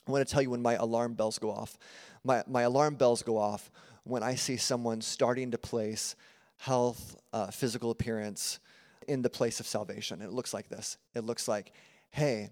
I 0.07 0.11
want 0.11 0.27
to 0.27 0.33
tell 0.33 0.43
you 0.43 0.51
when 0.51 0.63
my 0.63 0.75
alarm 0.75 1.15
bells 1.15 1.39
go 1.39 1.51
off. 1.51 1.79
My, 2.25 2.43
my 2.47 2.63
alarm 2.63 2.95
bells 2.95 3.23
go 3.23 3.37
off 3.37 3.71
when 4.05 4.23
I 4.23 4.35
see 4.35 4.57
someone 4.57 5.03
starting 5.03 5.51
to 5.51 5.59
place 5.59 6.17
health, 6.57 7.17
uh, 7.33 7.51
physical 7.51 7.91
appearance 7.91 8.61
in 9.09 9.23
the 9.23 9.31
place 9.31 9.61
of 9.61 9.67
salvation. 9.67 10.23
It 10.23 10.31
looks 10.31 10.55
like 10.55 10.69
this. 10.69 10.97
It 11.15 11.25
looks 11.25 11.49
like, 11.49 11.73
hey, 12.11 12.51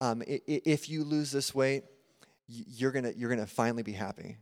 um, 0.00 0.22
if 0.26 0.88
you 0.88 1.04
lose 1.04 1.30
this 1.30 1.54
weight, 1.54 1.84
you're 2.46 2.92
gonna 2.92 3.12
you're 3.16 3.30
gonna 3.30 3.46
finally 3.46 3.82
be 3.82 3.92
happy 3.92 4.38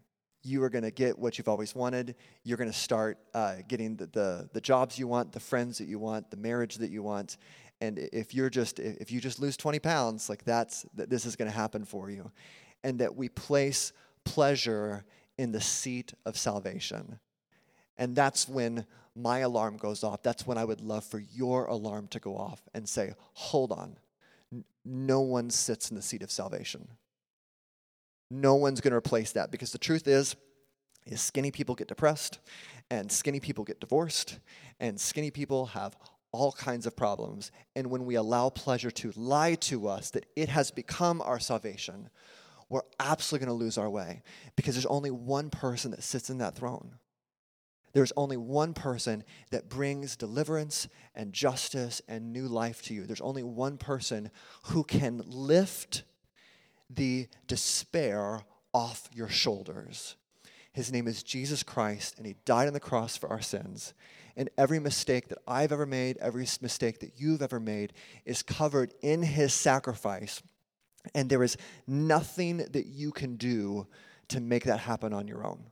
you 0.47 0.63
are 0.63 0.71
to 0.85 0.91
get 0.91 1.19
what 1.19 1.37
you've 1.37 1.49
always 1.49 1.75
wanted. 1.75 2.15
You're 2.45 2.57
to 2.71 2.77
start 2.77 3.19
uh, 3.35 3.57
getting 3.67 3.97
the, 3.97 4.07
the, 4.07 4.49
the 4.53 4.61
jobs 4.61 4.99
you 4.99 5.09
want, 5.09 5.33
the 5.33 5.41
friends 5.41 5.79
that 5.79 5.89
you 5.89 5.99
want, 5.99 6.31
the 6.31 6.37
marriage 6.37 6.77
that 6.77 6.91
you 6.91 7.03
want. 7.03 7.37
And 7.81 7.99
if 7.99 8.33
you're 8.33 8.49
just 8.49 8.79
if 8.79 9.11
you 9.11 9.21
just 9.21 9.39
lose 9.39 9.57
20 9.57 9.81
pounds, 9.81 10.31
like 10.31 10.45
that's 10.45 10.87
that 10.95 11.11
this 11.11 11.27
is 11.27 11.37
to 11.51 11.57
happen 11.57 11.85
for 11.85 12.11
you, 12.11 12.31
and 12.83 12.99
that 13.01 13.15
we 13.15 13.29
place 13.29 13.93
pleasure 14.25 15.05
in 15.37 15.53
the 15.53 15.61
seat 15.61 16.15
of 16.25 16.39
salvation. 16.39 17.19
And 17.99 18.17
that's 18.17 18.49
when 18.49 18.87
my 19.17 19.39
alarm 19.39 19.79
goes 19.79 20.05
off. 20.05 20.23
That's 20.23 20.47
when 20.47 20.59
I 20.59 20.65
would 20.65 20.81
love 20.81 21.05
for 21.05 21.19
your 21.19 21.67
alarm 21.67 22.09
to 22.09 22.21
go 22.21 22.37
off 22.37 22.63
and 22.75 22.89
say, 22.89 23.15
hold 23.33 23.73
on, 23.73 23.97
no 24.85 25.21
one 25.21 25.51
sits 25.51 25.91
in 25.91 25.97
the 25.97 26.03
seat 26.03 26.23
of 26.23 26.31
salvation. 26.31 26.89
No 28.31 28.55
one's 28.57 28.81
going 28.81 28.93
to 28.93 28.97
replace 28.97 29.33
that 29.33 29.51
because 29.51 29.73
the 29.73 29.79
truth 29.79 30.07
is, 30.07 30.37
is 31.07 31.21
skinny 31.21 31.51
people 31.51 31.75
get 31.75 31.89
depressed 31.89 32.41
and 32.91 33.11
skinny 33.11 33.41
people 33.41 33.65
get 33.65 33.81
divorced 33.81 34.39
and 34.81 35.01
skinny 35.01 35.31
people 35.31 35.67
have 35.67 35.97
all 36.33 36.53
kinds 36.53 36.87
of 36.87 36.97
problems. 36.97 37.51
And 37.75 37.89
when 37.89 38.05
we 38.05 38.17
allow 38.17 38.51
pleasure 38.51 38.91
to 38.91 39.13
lie 39.17 39.55
to 39.55 39.89
us 39.89 40.11
that 40.11 40.27
it 40.37 40.49
has 40.49 40.71
become 40.71 41.23
our 41.23 41.41
salvation, 41.41 42.11
we're 42.69 42.83
absolutely 42.99 43.47
going 43.47 43.59
to 43.59 43.65
lose 43.65 43.79
our 43.79 43.89
way 43.89 44.23
because 44.57 44.75
there's 44.75 44.87
only 44.87 45.11
one 45.11 45.51
person 45.51 45.93
that 45.93 46.03
sits 46.03 46.29
in 46.29 46.39
that 46.39 46.57
throne. 46.57 46.97
There's 47.97 48.13
only 48.15 48.37
one 48.37 48.75
person 48.75 49.25
that 49.53 49.71
brings 49.71 50.17
deliverance 50.17 50.87
and 51.15 51.33
justice 51.33 52.03
and 52.07 52.31
new 52.31 52.47
life 52.47 52.83
to 52.83 52.95
you. 52.95 53.07
There's 53.07 53.23
only 53.23 53.43
one 53.43 53.79
person 53.79 54.31
who 54.65 54.85
can 54.85 55.23
lift 55.25 56.03
the 56.91 57.27
despair 57.47 58.43
off 58.75 59.09
your 59.15 59.31
shoulders. 59.31 60.17
His 60.75 60.93
name 60.93 61.09
is 61.09 61.23
Jesus 61.23 61.63
Christ, 61.63 62.19
and 62.19 62.27
He 62.27 62.37
died 62.45 62.67
on 62.67 62.75
the 62.75 62.81
cross 62.81 63.17
for 63.17 63.31
our 63.31 63.41
sins. 63.41 63.95
And 64.37 64.51
every 64.59 64.79
mistake 64.79 65.29
that 65.29 65.39
I've 65.49 65.73
ever 65.73 65.87
made, 65.87 66.19
every 66.19 66.47
mistake 66.61 66.99
that 66.99 67.13
you've 67.17 67.41
ever 67.41 67.59
made, 67.59 67.95
is 68.27 68.43
covered 68.43 68.93
in 69.01 69.23
His 69.23 69.55
sacrifice. 69.55 70.43
And 71.15 71.31
there 71.31 71.43
is 71.43 71.57
nothing 71.87 72.59
that 72.59 72.85
you 72.85 73.11
can 73.11 73.37
do 73.37 73.87
to 74.29 74.41
make 74.43 74.65
that 74.65 74.81
happen 74.81 75.15
on 75.15 75.27
your 75.27 75.47
own. 75.47 75.71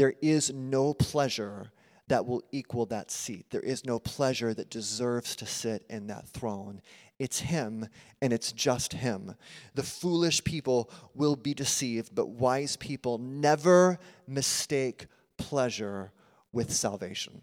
There 0.00 0.14
is 0.22 0.50
no 0.50 0.94
pleasure 0.94 1.72
that 2.08 2.24
will 2.24 2.42
equal 2.52 2.86
that 2.86 3.10
seat. 3.10 3.50
There 3.50 3.60
is 3.60 3.84
no 3.84 3.98
pleasure 3.98 4.54
that 4.54 4.70
deserves 4.70 5.36
to 5.36 5.44
sit 5.44 5.84
in 5.90 6.06
that 6.06 6.26
throne. 6.26 6.80
It's 7.18 7.40
Him, 7.40 7.86
and 8.22 8.32
it's 8.32 8.50
just 8.50 8.94
Him. 8.94 9.34
The 9.74 9.82
foolish 9.82 10.42
people 10.42 10.90
will 11.14 11.36
be 11.36 11.52
deceived, 11.52 12.14
but 12.14 12.30
wise 12.30 12.76
people 12.76 13.18
never 13.18 13.98
mistake 14.26 15.06
pleasure 15.36 16.12
with 16.50 16.72
salvation. 16.72 17.42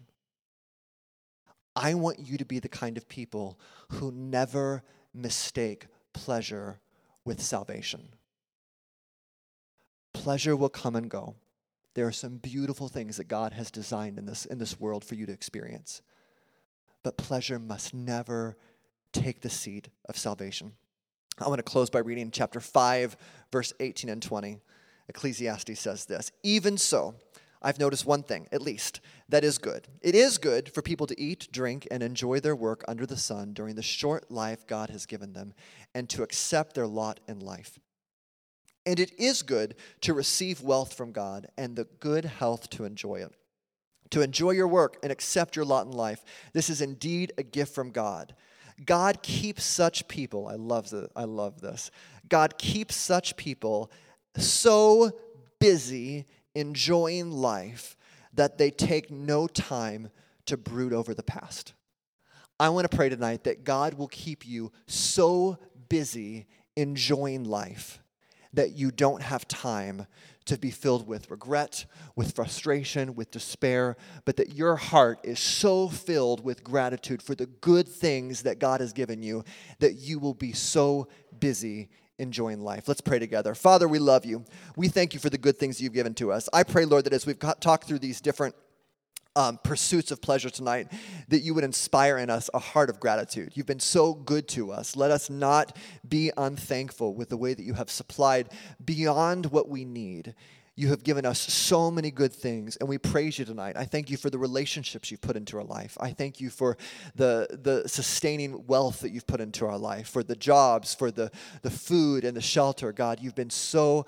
I 1.76 1.94
want 1.94 2.18
you 2.18 2.38
to 2.38 2.44
be 2.44 2.58
the 2.58 2.68
kind 2.68 2.96
of 2.96 3.08
people 3.08 3.56
who 3.92 4.10
never 4.10 4.82
mistake 5.14 5.86
pleasure 6.12 6.80
with 7.24 7.40
salvation. 7.40 8.08
Pleasure 10.12 10.56
will 10.56 10.68
come 10.68 10.96
and 10.96 11.08
go. 11.08 11.36
There 11.98 12.06
are 12.06 12.12
some 12.12 12.36
beautiful 12.36 12.86
things 12.86 13.16
that 13.16 13.26
God 13.26 13.52
has 13.54 13.72
designed 13.72 14.18
in 14.18 14.24
this, 14.24 14.46
in 14.46 14.58
this 14.58 14.78
world 14.78 15.04
for 15.04 15.16
you 15.16 15.26
to 15.26 15.32
experience. 15.32 16.00
But 17.02 17.18
pleasure 17.18 17.58
must 17.58 17.92
never 17.92 18.56
take 19.12 19.40
the 19.40 19.50
seat 19.50 19.88
of 20.08 20.16
salvation. 20.16 20.74
I 21.40 21.48
want 21.48 21.58
to 21.58 21.64
close 21.64 21.90
by 21.90 21.98
reading 21.98 22.30
chapter 22.30 22.60
5, 22.60 23.16
verse 23.50 23.72
18 23.80 24.10
and 24.10 24.22
20. 24.22 24.60
Ecclesiastes 25.08 25.80
says 25.80 26.04
this 26.04 26.30
Even 26.44 26.78
so, 26.78 27.16
I've 27.60 27.80
noticed 27.80 28.06
one 28.06 28.22
thing, 28.22 28.46
at 28.52 28.62
least, 28.62 29.00
that 29.28 29.42
is 29.42 29.58
good. 29.58 29.88
It 30.00 30.14
is 30.14 30.38
good 30.38 30.72
for 30.72 30.82
people 30.82 31.08
to 31.08 31.20
eat, 31.20 31.48
drink, 31.50 31.88
and 31.90 32.00
enjoy 32.00 32.38
their 32.38 32.54
work 32.54 32.84
under 32.86 33.06
the 33.06 33.16
sun 33.16 33.54
during 33.54 33.74
the 33.74 33.82
short 33.82 34.30
life 34.30 34.68
God 34.68 34.90
has 34.90 35.04
given 35.04 35.32
them, 35.32 35.52
and 35.96 36.08
to 36.10 36.22
accept 36.22 36.74
their 36.74 36.86
lot 36.86 37.18
in 37.26 37.40
life. 37.40 37.80
And 38.88 38.98
it 38.98 39.20
is 39.20 39.42
good 39.42 39.74
to 40.00 40.14
receive 40.14 40.62
wealth 40.62 40.94
from 40.94 41.12
God 41.12 41.48
and 41.58 41.76
the 41.76 41.84
good 42.00 42.24
health 42.24 42.70
to 42.70 42.84
enjoy 42.84 43.16
it. 43.16 43.34
To 44.12 44.22
enjoy 44.22 44.52
your 44.52 44.66
work 44.66 44.96
and 45.02 45.12
accept 45.12 45.56
your 45.56 45.66
lot 45.66 45.84
in 45.84 45.92
life. 45.92 46.24
This 46.54 46.70
is 46.70 46.80
indeed 46.80 47.34
a 47.36 47.42
gift 47.42 47.74
from 47.74 47.90
God. 47.90 48.34
God 48.86 49.22
keeps 49.22 49.62
such 49.62 50.08
people, 50.08 50.48
I 50.48 50.54
love, 50.54 50.88
the, 50.88 51.10
I 51.14 51.24
love 51.24 51.60
this. 51.60 51.90
God 52.30 52.56
keeps 52.56 52.96
such 52.96 53.36
people 53.36 53.92
so 54.38 55.10
busy 55.58 56.24
enjoying 56.54 57.30
life 57.30 57.94
that 58.32 58.56
they 58.56 58.70
take 58.70 59.10
no 59.10 59.46
time 59.46 60.08
to 60.46 60.56
brood 60.56 60.94
over 60.94 61.12
the 61.12 61.22
past. 61.22 61.74
I 62.58 62.70
want 62.70 62.90
to 62.90 62.96
pray 62.96 63.10
tonight 63.10 63.44
that 63.44 63.64
God 63.64 63.92
will 63.92 64.08
keep 64.08 64.46
you 64.46 64.72
so 64.86 65.58
busy 65.90 66.46
enjoying 66.74 67.44
life 67.44 68.00
that 68.52 68.72
you 68.72 68.90
don't 68.90 69.22
have 69.22 69.46
time 69.48 70.06
to 70.46 70.56
be 70.56 70.70
filled 70.70 71.06
with 71.06 71.30
regret, 71.30 71.84
with 72.16 72.34
frustration, 72.34 73.14
with 73.14 73.30
despair, 73.30 73.96
but 74.24 74.36
that 74.36 74.54
your 74.54 74.76
heart 74.76 75.20
is 75.22 75.38
so 75.38 75.88
filled 75.88 76.42
with 76.42 76.64
gratitude 76.64 77.22
for 77.22 77.34
the 77.34 77.46
good 77.46 77.86
things 77.86 78.42
that 78.42 78.58
God 78.58 78.80
has 78.80 78.92
given 78.92 79.22
you 79.22 79.44
that 79.78 79.94
you 79.94 80.18
will 80.18 80.34
be 80.34 80.52
so 80.52 81.08
busy 81.38 81.90
enjoying 82.18 82.60
life. 82.60 82.88
Let's 82.88 83.00
pray 83.00 83.18
together. 83.18 83.54
Father, 83.54 83.86
we 83.86 83.98
love 83.98 84.24
you. 84.24 84.44
We 84.76 84.88
thank 84.88 85.14
you 85.14 85.20
for 85.20 85.30
the 85.30 85.38
good 85.38 85.58
things 85.58 85.80
you've 85.80 85.92
given 85.92 86.14
to 86.14 86.32
us. 86.32 86.48
I 86.52 86.62
pray, 86.62 86.84
Lord, 86.84 87.04
that 87.04 87.12
as 87.12 87.26
we've 87.26 87.38
talked 87.38 87.86
through 87.86 88.00
these 88.00 88.20
different 88.20 88.54
um, 89.38 89.58
pursuits 89.62 90.10
of 90.10 90.20
pleasure 90.20 90.50
tonight, 90.50 90.90
that 91.28 91.40
you 91.40 91.54
would 91.54 91.62
inspire 91.62 92.18
in 92.18 92.28
us 92.28 92.50
a 92.52 92.58
heart 92.58 92.90
of 92.90 92.98
gratitude. 92.98 93.52
You've 93.54 93.66
been 93.66 93.78
so 93.78 94.12
good 94.12 94.48
to 94.48 94.72
us. 94.72 94.96
Let 94.96 95.12
us 95.12 95.30
not 95.30 95.76
be 96.06 96.32
unthankful 96.36 97.14
with 97.14 97.28
the 97.28 97.36
way 97.36 97.54
that 97.54 97.62
you 97.62 97.74
have 97.74 97.88
supplied 97.88 98.48
beyond 98.84 99.46
what 99.46 99.68
we 99.68 99.84
need. 99.84 100.34
You 100.74 100.88
have 100.88 101.04
given 101.04 101.24
us 101.24 101.40
so 101.40 101.90
many 101.90 102.10
good 102.10 102.32
things, 102.32 102.76
and 102.76 102.88
we 102.88 102.98
praise 102.98 103.38
you 103.38 103.44
tonight. 103.44 103.76
I 103.76 103.84
thank 103.84 104.10
you 104.10 104.16
for 104.16 104.28
the 104.28 104.38
relationships 104.38 105.10
you've 105.10 105.20
put 105.20 105.36
into 105.36 105.56
our 105.56 105.64
life. 105.64 105.96
I 106.00 106.10
thank 106.12 106.40
you 106.40 106.50
for 106.50 106.76
the, 107.14 107.48
the 107.50 107.88
sustaining 107.88 108.66
wealth 108.66 109.00
that 109.00 109.10
you've 109.10 109.26
put 109.26 109.40
into 109.40 109.66
our 109.66 109.78
life, 109.78 110.08
for 110.08 110.24
the 110.24 110.36
jobs, 110.36 110.94
for 110.94 111.10
the, 111.10 111.30
the 111.62 111.70
food 111.70 112.24
and 112.24 112.36
the 112.36 112.40
shelter. 112.40 112.92
God, 112.92 113.18
you've 113.20 113.34
been 113.34 113.50
so 113.50 114.06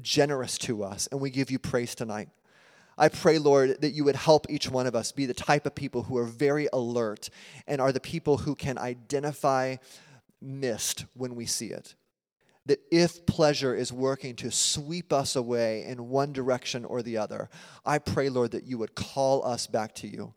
generous 0.00 0.58
to 0.58 0.84
us, 0.84 1.08
and 1.10 1.20
we 1.20 1.30
give 1.30 1.50
you 1.50 1.58
praise 1.58 1.94
tonight. 1.94 2.28
I 3.00 3.08
pray, 3.08 3.38
Lord, 3.38 3.80
that 3.80 3.94
you 3.94 4.04
would 4.04 4.14
help 4.14 4.46
each 4.50 4.70
one 4.70 4.86
of 4.86 4.94
us 4.94 5.10
be 5.10 5.24
the 5.24 5.34
type 5.34 5.64
of 5.64 5.74
people 5.74 6.02
who 6.04 6.18
are 6.18 6.24
very 6.24 6.68
alert 6.70 7.30
and 7.66 7.80
are 7.80 7.92
the 7.92 7.98
people 7.98 8.36
who 8.36 8.54
can 8.54 8.76
identify 8.76 9.76
mist 10.42 11.06
when 11.14 11.34
we 11.34 11.46
see 11.46 11.68
it 11.68 11.94
that 12.66 12.80
if 12.92 13.24
pleasure 13.26 13.74
is 13.74 13.92
working 13.92 14.36
to 14.36 14.50
sweep 14.50 15.12
us 15.12 15.34
away 15.34 15.84
in 15.84 16.08
one 16.08 16.32
direction 16.32 16.84
or 16.84 17.02
the 17.02 17.16
other, 17.16 17.48
I 17.84 17.98
pray, 17.98 18.28
Lord, 18.28 18.52
that 18.52 18.64
you 18.64 18.78
would 18.78 18.94
call 18.94 19.44
us 19.44 19.66
back 19.66 19.94
to 19.96 20.06
you. 20.06 20.34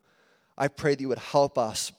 I 0.58 0.68
pray 0.68 0.96
that 0.96 1.02
you 1.02 1.10
would 1.10 1.20
help 1.20 1.58
us 1.58 1.92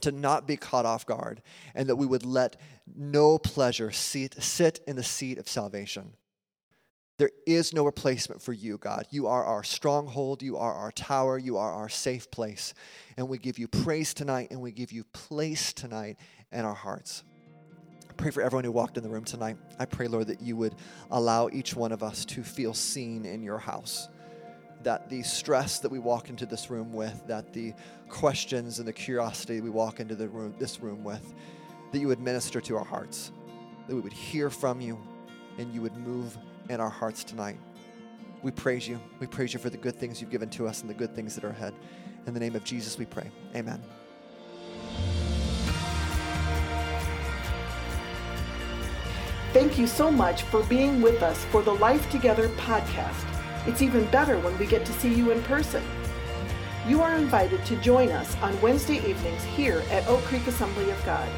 to 0.00 0.12
not 0.12 0.46
be 0.46 0.56
caught 0.56 0.86
off 0.86 1.04
guard 1.04 1.42
and 1.74 1.88
that 1.88 1.96
we 1.96 2.06
would 2.06 2.24
let 2.24 2.56
no 2.96 3.36
pleasure 3.36 3.90
sit, 3.90 4.42
sit 4.42 4.80
in 4.86 4.96
the 4.96 5.02
seat 5.02 5.38
of 5.38 5.48
salvation. 5.48 6.12
There 7.18 7.30
is 7.46 7.74
no 7.74 7.84
replacement 7.84 8.40
for 8.40 8.52
you, 8.52 8.78
God. 8.78 9.06
You 9.10 9.26
are 9.26 9.44
our 9.44 9.64
stronghold. 9.64 10.42
You 10.42 10.56
are 10.56 10.72
our 10.72 10.92
tower. 10.92 11.36
You 11.36 11.56
are 11.58 11.72
our 11.72 11.88
safe 11.88 12.30
place. 12.30 12.74
And 13.16 13.28
we 13.28 13.38
give 13.38 13.58
you 13.58 13.68
praise 13.68 14.14
tonight 14.14 14.48
and 14.50 14.60
we 14.60 14.70
give 14.70 14.92
you 14.92 15.04
place 15.04 15.72
tonight 15.72 16.18
in 16.52 16.64
our 16.64 16.74
hearts 16.74 17.24
I 18.08 18.12
pray 18.14 18.30
for 18.30 18.42
everyone 18.42 18.64
who 18.64 18.72
walked 18.72 18.96
in 18.96 19.02
the 19.02 19.08
room 19.08 19.24
tonight. 19.24 19.56
I 19.78 19.84
pray, 19.84 20.08
Lord, 20.08 20.26
that 20.28 20.40
you 20.40 20.56
would 20.56 20.74
allow 21.10 21.48
each 21.52 21.76
one 21.76 21.92
of 21.92 22.02
us 22.02 22.24
to 22.26 22.42
feel 22.42 22.74
seen 22.74 23.24
in 23.24 23.42
your 23.42 23.58
house. 23.58 24.08
That 24.82 25.08
the 25.08 25.22
stress 25.22 25.80
that 25.80 25.90
we 25.90 25.98
walk 25.98 26.28
into 26.28 26.46
this 26.46 26.70
room 26.70 26.92
with, 26.92 27.26
that 27.26 27.52
the 27.52 27.74
questions 28.08 28.78
and 28.78 28.88
the 28.88 28.92
curiosity 28.92 29.60
we 29.60 29.70
walk 29.70 30.00
into 30.00 30.14
the 30.14 30.28
room, 30.28 30.54
this 30.58 30.80
room 30.80 31.04
with, 31.04 31.34
that 31.92 31.98
you 31.98 32.08
would 32.08 32.20
minister 32.20 32.60
to 32.62 32.76
our 32.76 32.84
hearts, 32.84 33.32
that 33.86 33.94
we 33.94 34.00
would 34.00 34.12
hear 34.12 34.50
from 34.50 34.80
you, 34.80 34.98
and 35.58 35.72
you 35.74 35.82
would 35.82 35.96
move 35.96 36.36
in 36.68 36.80
our 36.80 36.90
hearts 36.90 37.24
tonight. 37.24 37.58
We 38.42 38.50
praise 38.50 38.86
you. 38.86 39.00
We 39.18 39.26
praise 39.26 39.52
you 39.52 39.58
for 39.58 39.70
the 39.70 39.76
good 39.76 39.96
things 39.96 40.20
you've 40.20 40.30
given 40.30 40.50
to 40.50 40.68
us 40.68 40.80
and 40.80 40.90
the 40.90 40.94
good 40.94 41.14
things 41.14 41.34
that 41.34 41.44
are 41.44 41.50
ahead. 41.50 41.74
In 42.26 42.34
the 42.34 42.40
name 42.40 42.54
of 42.54 42.64
Jesus, 42.64 42.98
we 42.98 43.06
pray. 43.06 43.30
Amen. 43.54 43.82
Thank 49.52 49.78
you 49.78 49.86
so 49.86 50.10
much 50.10 50.42
for 50.42 50.62
being 50.64 51.00
with 51.00 51.22
us 51.22 51.44
for 51.46 51.62
the 51.62 51.74
Life 51.74 52.08
Together 52.10 52.48
podcast. 52.50 53.24
It's 53.66 53.82
even 53.82 54.04
better 54.10 54.38
when 54.38 54.56
we 54.58 54.66
get 54.66 54.84
to 54.84 54.92
see 54.92 55.12
you 55.12 55.30
in 55.32 55.42
person. 55.44 55.82
You 56.86 57.02
are 57.02 57.16
invited 57.16 57.64
to 57.66 57.76
join 57.76 58.10
us 58.10 58.36
on 58.36 58.60
Wednesday 58.60 58.96
evenings 59.08 59.42
here 59.44 59.82
at 59.90 60.06
Oak 60.06 60.20
Creek 60.22 60.46
Assembly 60.46 60.90
of 60.90 61.04
God. 61.04 61.28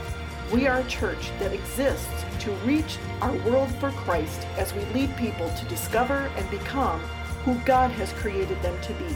We 0.53 0.66
are 0.66 0.80
a 0.80 0.84
church 0.84 1.30
that 1.38 1.53
exists 1.53 2.24
to 2.40 2.51
reach 2.66 2.98
our 3.20 3.32
world 3.48 3.70
for 3.76 3.92
Christ 3.92 4.44
as 4.57 4.74
we 4.74 4.84
lead 4.86 5.16
people 5.16 5.48
to 5.48 5.64
discover 5.66 6.28
and 6.36 6.51
become 6.51 6.98
who 7.44 7.55
God 7.64 7.92
has 7.92 8.12
created 8.14 8.61
them 8.61 8.74
to 8.82 8.92
be. 8.94 9.14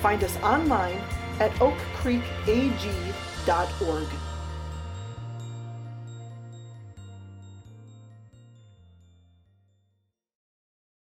Find 0.00 0.22
us 0.22 0.36
online 0.42 1.02
at 1.40 1.50
oakcreekag.org. 1.54 4.06